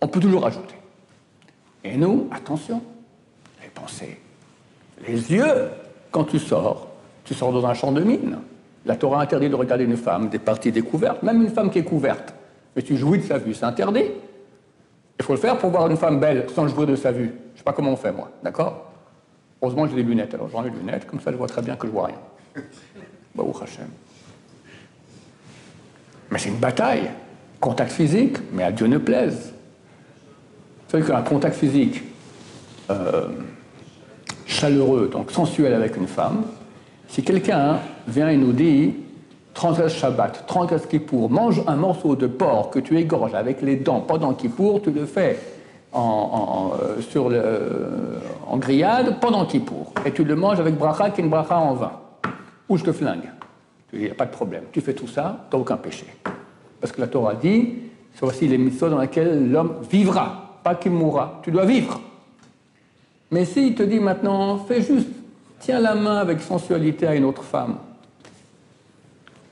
On 0.00 0.08
peut 0.08 0.20
toujours 0.20 0.46
ajouter. 0.46 0.74
Et 1.84 1.96
nous, 1.96 2.28
attention, 2.30 2.82
les 3.62 3.68
pensées. 3.68 4.18
Les 5.06 5.32
yeux, 5.32 5.70
quand 6.10 6.24
tu 6.24 6.38
sors, 6.38 6.88
tu 7.24 7.34
sors 7.34 7.52
dans 7.52 7.66
un 7.66 7.74
champ 7.74 7.92
de 7.92 8.02
mine. 8.02 8.38
La 8.86 8.96
Torah 8.96 9.20
interdit 9.20 9.48
de 9.48 9.54
regarder 9.54 9.84
une 9.84 9.96
femme 9.96 10.28
des 10.28 10.38
parties 10.38 10.72
découvertes, 10.72 11.22
même 11.22 11.42
une 11.42 11.50
femme 11.50 11.70
qui 11.70 11.78
est 11.78 11.84
couverte. 11.84 12.34
Mais 12.74 12.82
tu 12.82 12.96
jouis 12.96 13.18
de 13.18 13.24
sa 13.24 13.38
vue, 13.38 13.54
c'est 13.54 13.64
interdit. 13.64 14.06
Il 15.18 15.24
faut 15.24 15.34
le 15.34 15.38
faire 15.38 15.58
pour 15.58 15.70
voir 15.70 15.86
une 15.90 15.96
femme 15.96 16.18
belle 16.18 16.46
sans 16.54 16.66
jouir 16.66 16.86
de 16.86 16.96
sa 16.96 17.12
vue. 17.12 17.26
Je 17.26 17.52
ne 17.52 17.58
sais 17.58 17.64
pas 17.64 17.72
comment 17.72 17.92
on 17.92 17.96
fait, 17.96 18.12
moi, 18.12 18.30
d'accord? 18.42 18.90
Heureusement, 19.60 19.86
j'ai 19.86 19.96
des 19.96 20.02
lunettes, 20.02 20.32
alors 20.32 20.48
j'en 20.48 20.64
ai 20.64 20.70
des 20.70 20.78
lunettes, 20.78 21.06
comme 21.06 21.20
ça 21.20 21.30
je 21.30 21.36
vois 21.36 21.46
très 21.46 21.60
bien 21.60 21.76
que 21.76 21.86
je 21.86 21.92
vois 21.92 22.06
rien. 22.06 22.18
Bah, 23.32 23.44
Hashem. 23.62 23.86
Mais 26.32 26.38
c'est 26.38 26.48
une 26.48 26.56
bataille. 26.56 27.10
Contact 27.60 27.92
physique, 27.92 28.38
mais 28.52 28.64
à 28.64 28.72
Dieu 28.72 28.88
ne 28.88 28.98
plaise. 28.98 29.49
Savez 30.90 31.04
qu'un 31.04 31.22
contact 31.22 31.54
physique 31.54 32.02
euh, 32.90 33.28
chaleureux, 34.44 35.08
donc 35.12 35.30
sensuel 35.30 35.72
avec 35.72 35.96
une 35.96 36.08
femme, 36.08 36.42
si 37.06 37.22
quelqu'un 37.22 37.78
vient 38.08 38.28
et 38.28 38.36
nous 38.36 38.52
dit 38.52 38.94
transgresse 39.54 39.94
Shabbat, 39.94 40.48
transgresse 40.48 40.86
Kippour, 40.86 41.30
mange 41.30 41.62
un 41.68 41.76
morceau 41.76 42.16
de 42.16 42.26
porc 42.26 42.70
que 42.70 42.80
tu 42.80 42.98
égorges 42.98 43.34
avec 43.34 43.62
les 43.62 43.76
dents 43.76 44.00
pendant 44.00 44.34
Kippour, 44.34 44.82
tu 44.82 44.90
le 44.90 45.06
fais 45.06 45.38
en, 45.92 46.72
euh, 47.14 48.18
en 48.48 48.56
grillade 48.56 49.20
pendant 49.20 49.46
Kippour. 49.46 49.92
Et 50.04 50.10
tu 50.10 50.24
le 50.24 50.34
manges 50.34 50.58
avec 50.58 50.76
bracha 50.76 51.10
qui 51.10 51.20
une 51.20 51.30
bracha 51.30 51.56
en 51.56 51.74
vin. 51.74 51.92
Ou 52.68 52.76
je 52.76 52.82
te 52.82 52.90
flingue. 52.90 53.30
Il 53.92 54.00
n'y 54.00 54.10
a 54.10 54.14
pas 54.14 54.26
de 54.26 54.32
problème. 54.32 54.64
Tu 54.72 54.80
fais 54.80 54.94
tout 54.94 55.06
ça, 55.06 55.46
tu 55.52 55.56
aucun 55.56 55.76
péché. 55.76 56.06
Parce 56.80 56.92
que 56.92 57.00
la 57.00 57.06
Torah 57.06 57.34
dit, 57.36 57.74
c'est 58.12 58.24
aussi 58.24 58.48
les 58.48 58.58
missions 58.58 58.88
dans 58.88 58.98
lesquelles 58.98 59.52
l'homme 59.52 59.76
vivra, 59.88 60.49
pas 60.62 60.74
qu'il 60.74 60.92
mourra. 60.92 61.40
Tu 61.42 61.50
dois 61.50 61.64
vivre. 61.64 62.00
Mais 63.30 63.44
s'il 63.44 63.74
te 63.74 63.82
dit 63.82 64.00
maintenant, 64.00 64.58
fais 64.58 64.82
juste, 64.82 65.08
tiens 65.60 65.80
la 65.80 65.94
main 65.94 66.16
avec 66.16 66.40
sensualité 66.40 67.06
à 67.06 67.14
une 67.14 67.24
autre 67.24 67.44
femme, 67.44 67.76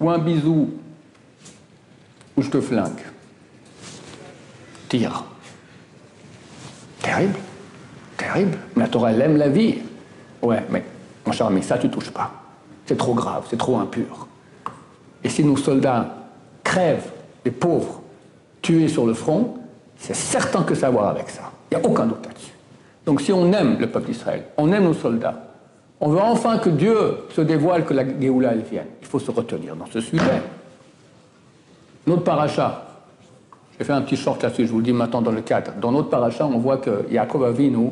ou 0.00 0.10
un 0.10 0.18
bisou, 0.18 0.70
ou 2.36 2.42
je 2.42 2.50
te 2.50 2.60
flingue, 2.60 3.02
tire. 4.88 5.24
Terrible, 7.00 7.38
terrible. 8.16 8.58
Mais 8.74 8.82
la 8.82 8.88
Torah, 8.88 9.12
elle 9.12 9.22
aime 9.22 9.36
la 9.36 9.48
vie. 9.48 9.76
Ouais, 10.42 10.64
mais 10.70 10.84
mon 11.24 11.32
cher 11.32 11.46
ami, 11.46 11.62
ça, 11.62 11.78
tu 11.78 11.88
touches 11.88 12.10
pas. 12.10 12.32
C'est 12.86 12.96
trop 12.96 13.14
grave, 13.14 13.46
c'est 13.48 13.56
trop 13.56 13.78
impur. 13.78 14.26
Et 15.22 15.28
si 15.28 15.44
nos 15.44 15.56
soldats 15.56 16.16
crèvent, 16.64 17.12
les 17.44 17.50
pauvres, 17.50 18.02
tués 18.62 18.88
sur 18.88 19.06
le 19.06 19.14
front, 19.14 19.57
c'est 19.98 20.14
certain 20.14 20.62
que 20.62 20.74
ça 20.74 20.86
a 20.86 20.88
à 20.88 20.92
voir 20.92 21.08
avec 21.08 21.28
ça. 21.28 21.50
Il 21.70 21.76
n'y 21.76 21.84
a 21.84 21.86
aucun 21.86 22.06
doute 22.06 22.24
là-dessus. 22.24 22.52
Donc 23.04 23.20
si 23.20 23.32
on 23.32 23.52
aime 23.52 23.78
le 23.78 23.88
peuple 23.88 24.06
d'Israël, 24.06 24.44
on 24.56 24.70
aime 24.72 24.84
nos 24.84 24.94
soldats, 24.94 25.48
on 26.00 26.10
veut 26.10 26.20
enfin 26.20 26.58
que 26.58 26.70
Dieu 26.70 26.96
se 27.30 27.40
dévoile, 27.40 27.84
que 27.84 27.94
la 27.94 28.04
Géoula 28.20 28.52
elle 28.52 28.62
vienne. 28.62 28.86
Il 29.00 29.06
faut 29.06 29.18
se 29.18 29.30
retenir 29.30 29.74
dans 29.74 29.86
ce 29.86 30.00
sujet. 30.00 30.42
Notre 32.06 32.22
paracha, 32.22 32.86
j'ai 33.78 33.84
fait 33.84 33.92
un 33.92 34.02
petit 34.02 34.16
short 34.16 34.42
là-dessus, 34.42 34.66
je 34.66 34.72
vous 34.72 34.78
le 34.78 34.84
dis 34.84 34.92
maintenant 34.92 35.22
dans 35.22 35.32
le 35.32 35.40
cadre. 35.40 35.72
Dans 35.80 35.92
notre 35.92 36.08
paracha, 36.08 36.46
on 36.46 36.58
voit 36.58 36.78
que 36.78 37.06
Yaakov 37.10 37.44
Avinu 37.44 37.90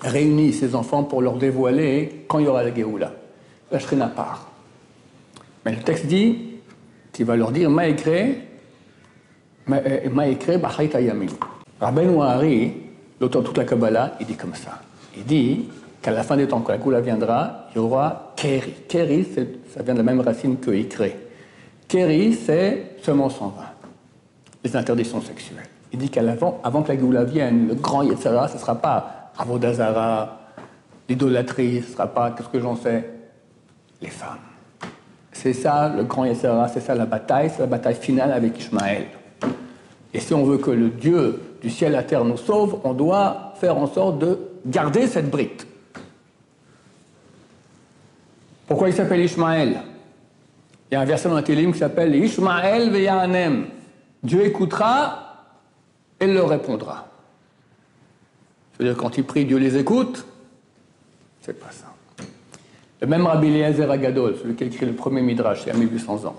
réunit 0.00 0.52
ses 0.52 0.74
enfants 0.74 1.02
pour 1.02 1.20
leur 1.20 1.34
dévoiler 1.34 2.24
quand 2.28 2.38
il 2.38 2.46
y 2.46 2.48
aura 2.48 2.62
la 2.62 2.74
Géoula. 2.74 3.12
La 3.70 3.78
Shrina 3.78 4.06
part. 4.06 4.48
Mais 5.64 5.72
le 5.72 5.82
texte 5.82 6.06
dit 6.06 6.38
qu'il 7.12 7.26
va 7.26 7.36
leur 7.36 7.50
dire 7.50 7.68
Maïkré, 9.68 10.08
Maïkré 10.08 10.58
Bachait 10.58 10.96
Ayamin. 10.96 11.26
Rabbeinu 11.80 12.22
Hari, 12.22 12.72
l'auteur 13.20 13.42
de 13.42 13.46
toute 13.46 13.58
la 13.58 13.64
Kabbalah, 13.64 14.12
il 14.20 14.26
dit 14.26 14.34
comme 14.34 14.54
ça. 14.54 14.80
Il 15.16 15.24
dit 15.24 15.68
qu'à 16.02 16.10
la 16.10 16.22
fin 16.22 16.36
des 16.36 16.48
temps, 16.48 16.60
quand 16.60 16.72
la 16.72 16.78
Goula 16.78 17.00
viendra, 17.00 17.66
il 17.72 17.76
y 17.76 17.78
aura 17.78 18.32
Keri. 18.36 18.74
Keri, 18.88 19.26
ça 19.74 19.82
vient 19.82 19.94
de 19.94 19.98
la 19.98 20.04
même 20.04 20.20
racine 20.20 20.56
que 20.58 20.70
Ikré. 20.70 21.16
Keri, 21.86 22.34
c'est 22.34 22.96
seulement 23.02 23.30
sans 23.30 23.48
vin. 23.48 23.64
Les 24.64 24.74
interdictions 24.74 25.20
sexuelles. 25.20 25.68
Il 25.92 25.98
dit 25.98 26.10
qu'avant 26.10 26.60
avant 26.64 26.82
que 26.82 26.88
la 26.88 26.96
Goula 26.96 27.24
vienne, 27.24 27.68
le 27.68 27.74
grand 27.74 28.02
Yetzara, 28.02 28.48
ce 28.48 28.54
ne 28.54 28.58
sera 28.58 28.74
pas 28.74 29.30
Avodazara, 29.38 30.38
l'idolâtrie, 31.08 31.82
ce 31.82 31.88
ne 31.88 31.92
sera 31.92 32.06
pas, 32.08 32.32
qu'est-ce 32.32 32.48
que 32.48 32.60
j'en 32.60 32.76
sais, 32.76 33.08
les 34.02 34.08
femmes. 34.08 34.38
C'est 35.32 35.52
ça 35.52 35.88
le 35.88 36.02
grand 36.02 36.24
Yetzirah, 36.24 36.68
c'est 36.68 36.80
ça 36.80 36.94
la 36.94 37.06
bataille, 37.06 37.50
c'est 37.50 37.60
la 37.60 37.66
bataille 37.66 37.94
finale 37.94 38.32
avec 38.32 38.58
Ishmaël. 38.58 39.06
Et 40.18 40.20
si 40.20 40.34
on 40.34 40.42
veut 40.42 40.58
que 40.58 40.72
le 40.72 40.88
Dieu 40.88 41.40
du 41.62 41.70
ciel 41.70 41.94
à 41.94 42.02
terre 42.02 42.24
nous 42.24 42.36
sauve, 42.36 42.80
on 42.82 42.92
doit 42.92 43.52
faire 43.60 43.76
en 43.76 43.86
sorte 43.86 44.18
de 44.18 44.36
garder 44.66 45.06
cette 45.06 45.30
brite. 45.30 45.64
Pourquoi 48.66 48.88
il 48.88 48.94
s'appelle 48.96 49.20
Ishmaël? 49.20 49.80
Il 50.90 50.94
y 50.94 50.96
a 50.96 51.02
un 51.02 51.04
verset 51.04 51.28
dans 51.28 51.36
la 51.36 51.44
Télim 51.44 51.72
qui 51.72 51.78
s'appelle 51.78 52.16
Ishmaël 52.16 52.90
veyanem. 52.90 53.66
Dieu 54.24 54.44
écoutera 54.44 55.54
et 56.18 56.26
leur 56.26 56.48
répondra. 56.48 57.06
C'est-à-dire 58.72 58.96
quand 58.96 59.16
il 59.18 59.24
prie, 59.24 59.44
Dieu 59.44 59.58
les 59.58 59.76
écoute 59.76 60.26
C'est 61.42 61.60
pas 61.60 61.70
ça. 61.70 61.94
Le 63.00 63.06
même 63.06 63.24
Rabbi 63.24 63.46
Eliezer 63.46 63.88
Agadol, 63.88 64.34
celui 64.42 64.56
qui 64.56 64.64
a 64.64 64.66
écrit 64.66 64.86
le 64.86 64.94
premier 64.94 65.22
Midrash, 65.22 65.62
il 65.64 65.68
y 65.68 65.70
a 65.70 65.78
1800 65.78 66.24
ans, 66.24 66.34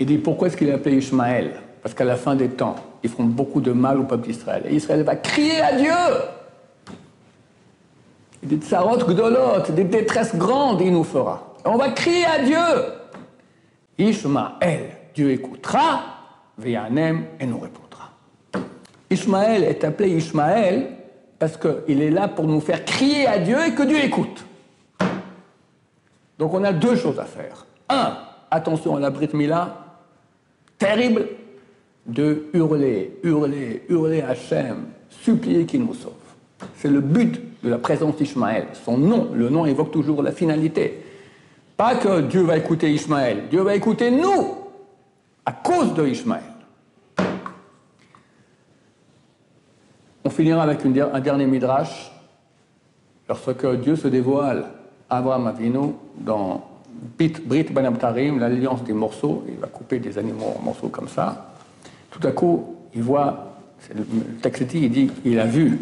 il 0.00 0.06
dit 0.06 0.16
pourquoi 0.16 0.48
est-ce 0.48 0.56
qu'il 0.56 0.70
est 0.70 0.72
appelé 0.72 0.96
Ishmaël? 0.96 1.60
Parce 1.88 1.96
qu'à 1.96 2.04
la 2.04 2.16
fin 2.16 2.34
des 2.36 2.50
temps, 2.50 2.74
ils 3.02 3.08
feront 3.08 3.24
beaucoup 3.24 3.62
de 3.62 3.72
mal 3.72 3.98
au 3.98 4.02
peuple 4.02 4.26
d'Israël. 4.26 4.64
Et 4.68 4.74
Israël 4.74 5.04
va 5.04 5.16
crier 5.16 5.58
à 5.62 5.74
Dieu 5.74 5.88
dit 8.42 8.56
Tsarot 8.56 8.98
Gdolot, 8.98 9.62
des 9.70 9.84
détresses 9.84 10.36
grandes, 10.36 10.82
il 10.82 10.92
nous 10.92 11.02
fera. 11.02 11.54
on 11.64 11.78
va 11.78 11.88
crier 11.88 12.26
à 12.26 12.44
Dieu 12.44 12.58
Ishmaël, 13.96 14.90
Dieu 15.14 15.30
écoutera, 15.30 16.02
Vianem, 16.58 17.24
et 17.40 17.46
nous 17.46 17.58
répondra. 17.58 18.10
Ishmaël 19.08 19.64
est 19.64 19.82
appelé 19.82 20.10
Ishmaël 20.10 20.90
parce 21.38 21.56
qu'il 21.56 22.02
est 22.02 22.10
là 22.10 22.28
pour 22.28 22.46
nous 22.46 22.60
faire 22.60 22.84
crier 22.84 23.26
à 23.26 23.38
Dieu 23.38 23.56
et 23.66 23.72
que 23.72 23.82
Dieu 23.82 24.04
écoute. 24.04 24.44
Donc 26.38 26.52
on 26.52 26.62
a 26.64 26.74
deux 26.74 26.96
choses 26.96 27.18
à 27.18 27.24
faire. 27.24 27.64
Un, 27.88 28.18
attention 28.50 28.94
à 28.94 29.00
la 29.00 29.08
Brit 29.08 29.30
Mila, 29.32 29.86
terrible, 30.78 31.28
de 32.08 32.46
hurler, 32.54 33.18
hurler, 33.22 33.82
hurler 33.88 34.22
à 34.22 34.30
Hachem, 34.30 34.86
supplier 35.10 35.66
qu'il 35.66 35.84
nous 35.84 35.94
sauve. 35.94 36.12
C'est 36.76 36.88
le 36.88 37.00
but 37.00 37.40
de 37.62 37.68
la 37.68 37.78
présence 37.78 38.16
d'Ishmaël. 38.16 38.68
Son 38.72 38.96
nom, 38.96 39.28
le 39.34 39.48
nom 39.50 39.66
évoque 39.66 39.90
toujours 39.90 40.22
la 40.22 40.32
finalité. 40.32 41.02
Pas 41.76 41.96
que 41.96 42.22
Dieu 42.22 42.42
va 42.42 42.56
écouter 42.56 42.90
Ishmaël, 42.92 43.44
Dieu 43.50 43.60
va 43.60 43.74
écouter 43.74 44.10
nous 44.10 44.56
à 45.44 45.52
cause 45.52 45.94
de 45.94 46.06
Ishmaël. 46.06 46.42
On 50.24 50.30
finira 50.30 50.62
avec 50.62 50.80
un 50.84 51.20
dernier 51.20 51.46
midrash. 51.46 52.12
Lorsque 53.28 53.66
Dieu 53.80 53.96
se 53.96 54.08
dévoile 54.08 54.66
Abraham 55.08 55.46
Avinu 55.46 55.92
dans 56.18 56.66
Brit 57.18 57.66
Banabtarim, 57.70 58.38
l'alliance 58.38 58.82
des 58.82 58.92
morceaux, 58.94 59.44
il 59.48 59.56
va 59.56 59.68
couper 59.68 59.98
des 59.98 60.18
animaux 60.18 60.54
en 60.58 60.62
morceaux 60.62 60.88
comme 60.88 61.08
ça. 61.08 61.54
Tout 62.10 62.26
à 62.26 62.32
coup, 62.32 62.76
il 62.94 63.02
voit, 63.02 63.54
le 63.94 64.04
il 64.74 64.90
dit, 64.90 65.10
il 65.24 65.38
a 65.38 65.44
vu 65.44 65.80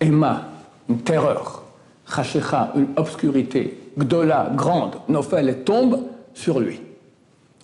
Emma, 0.00 0.48
une 0.88 0.98
terreur, 0.98 1.64
Chashecha, 2.06 2.72
une 2.74 2.88
obscurité, 2.96 3.78
Gdola, 3.98 4.50
grande, 4.54 4.96
Nofel, 5.08 5.62
tombe 5.64 6.00
sur 6.34 6.60
lui. 6.60 6.80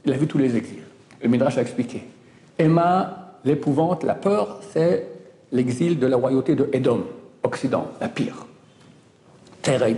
Il 0.04 0.12
a 0.12 0.16
vu 0.16 0.26
tous 0.26 0.38
les 0.38 0.56
exils. 0.56 0.82
Le 1.22 1.28
Midrash 1.28 1.58
a 1.58 1.62
expliqué. 1.62 2.04
Emma, 2.58 3.32
l'épouvante, 3.44 4.04
la 4.04 4.14
peur, 4.14 4.60
c'est 4.72 5.08
l'exil 5.52 5.98
de 5.98 6.06
la 6.06 6.16
royauté 6.16 6.54
de 6.54 6.68
Édom, 6.72 7.04
Occident, 7.42 7.88
la 8.00 8.08
pire 8.08 8.46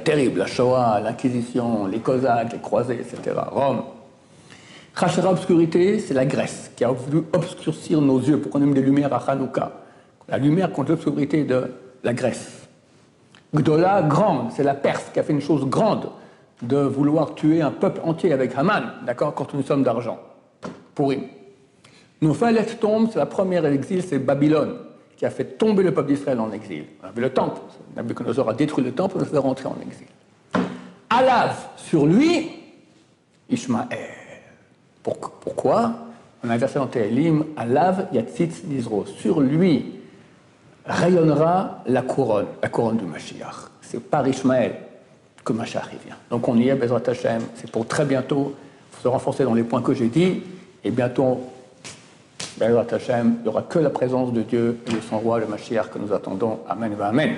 terrible, 0.04 0.38
la 0.38 0.46
Shoah, 0.46 1.00
l'Inquisition, 1.00 1.86
les 1.86 1.98
Cosaques, 1.98 2.52
les 2.52 2.58
croisés, 2.58 3.00
etc. 3.00 3.36
Rome. 3.50 3.82
Rachera 4.98 5.30
obscurité, 5.30 6.00
c'est 6.00 6.12
la 6.12 6.26
Grèce 6.26 6.72
qui 6.74 6.82
a 6.82 6.90
voulu 6.90 7.22
obscurcir 7.32 8.00
nos 8.00 8.18
yeux 8.18 8.40
pour 8.40 8.50
qu'on 8.50 8.60
ait 8.68 8.74
des 8.74 8.82
lumières 8.82 9.12
à 9.12 9.30
Hanouka. 9.30 9.70
La 10.28 10.38
lumière 10.38 10.72
contre 10.72 10.90
l'obscurité 10.90 11.44
de 11.44 11.70
la 12.02 12.12
Grèce. 12.12 12.66
Gdola, 13.54 14.02
grande, 14.02 14.50
c'est 14.50 14.64
la 14.64 14.74
Perse 14.74 15.04
qui 15.14 15.20
a 15.20 15.22
fait 15.22 15.32
une 15.32 15.40
chose 15.40 15.66
grande 15.66 16.10
de 16.62 16.78
vouloir 16.78 17.36
tuer 17.36 17.62
un 17.62 17.70
peuple 17.70 18.00
entier 18.02 18.32
avec 18.32 18.56
Haman, 18.56 18.90
d'accord, 19.06 19.34
contre 19.36 19.54
une 19.54 19.62
somme 19.62 19.84
d'argent. 19.84 20.18
Pourri. 20.96 21.28
Noufal 22.20 22.58
tombe, 22.80 23.08
c'est 23.12 23.20
la 23.20 23.26
première 23.26 23.64
exil, 23.66 24.02
c'est 24.02 24.18
Babylone, 24.18 24.78
qui 25.16 25.24
a 25.24 25.30
fait 25.30 25.44
tomber 25.44 25.84
le 25.84 25.94
peuple 25.94 26.08
d'Israël 26.08 26.40
en 26.40 26.50
exil. 26.50 26.86
On 27.04 27.06
avait 27.06 27.20
le 27.20 27.30
temple. 27.30 27.60
Nabucodonosor 27.94 28.50
a 28.50 28.54
détruit 28.54 28.84
le 28.84 28.90
temple 28.90 29.18
et 29.18 29.20
nous 29.20 29.26
fait 29.26 29.38
rentrer 29.38 29.66
en 29.66 29.76
exil. 29.80 30.08
Alav, 31.08 31.54
sur 31.76 32.04
lui, 32.04 32.50
Ishmaël. 33.48 34.17
Pourquoi 35.40 35.92
On 36.44 36.50
a 36.50 36.56
versé 36.56 36.78
dans 36.78 36.86
Télim, 36.86 37.44
Alav 37.56 38.08
Yatzitz 38.12 38.64
Nizro. 38.64 39.06
Sur 39.06 39.40
lui 39.40 39.94
rayonnera 40.86 41.82
la 41.86 42.02
couronne, 42.02 42.46
la 42.62 42.68
couronne 42.68 42.96
du 42.96 43.04
Mashiach. 43.04 43.70
C'est 43.82 44.00
par 44.00 44.26
Ishmaël 44.26 44.76
que 45.44 45.52
Mashiach 45.52 45.88
vient. 46.04 46.16
Donc 46.30 46.48
on 46.48 46.56
y 46.56 46.68
est, 46.68 46.74
Bezrat 46.74 47.02
Hashem. 47.06 47.42
C'est 47.54 47.70
pour 47.70 47.86
très 47.86 48.04
bientôt. 48.04 48.54
Se 49.02 49.08
renforcer 49.08 49.44
dans 49.44 49.54
les 49.54 49.62
points 49.62 49.82
que 49.82 49.94
j'ai 49.94 50.08
dit. 50.08 50.42
Et 50.84 50.90
bientôt, 50.90 51.40
Bezrat 52.58 52.86
Hashem, 52.90 53.36
il 53.38 53.42
n'y 53.42 53.48
aura 53.48 53.62
que 53.62 53.78
la 53.78 53.90
présence 53.90 54.32
de 54.32 54.42
Dieu 54.42 54.80
et 54.86 54.92
de 54.92 55.00
son 55.00 55.18
roi, 55.18 55.38
le 55.38 55.46
Mashiach, 55.46 55.90
que 55.90 55.98
nous 55.98 56.12
attendons. 56.12 56.60
Amen. 56.68 56.96
Amen. 57.00 57.36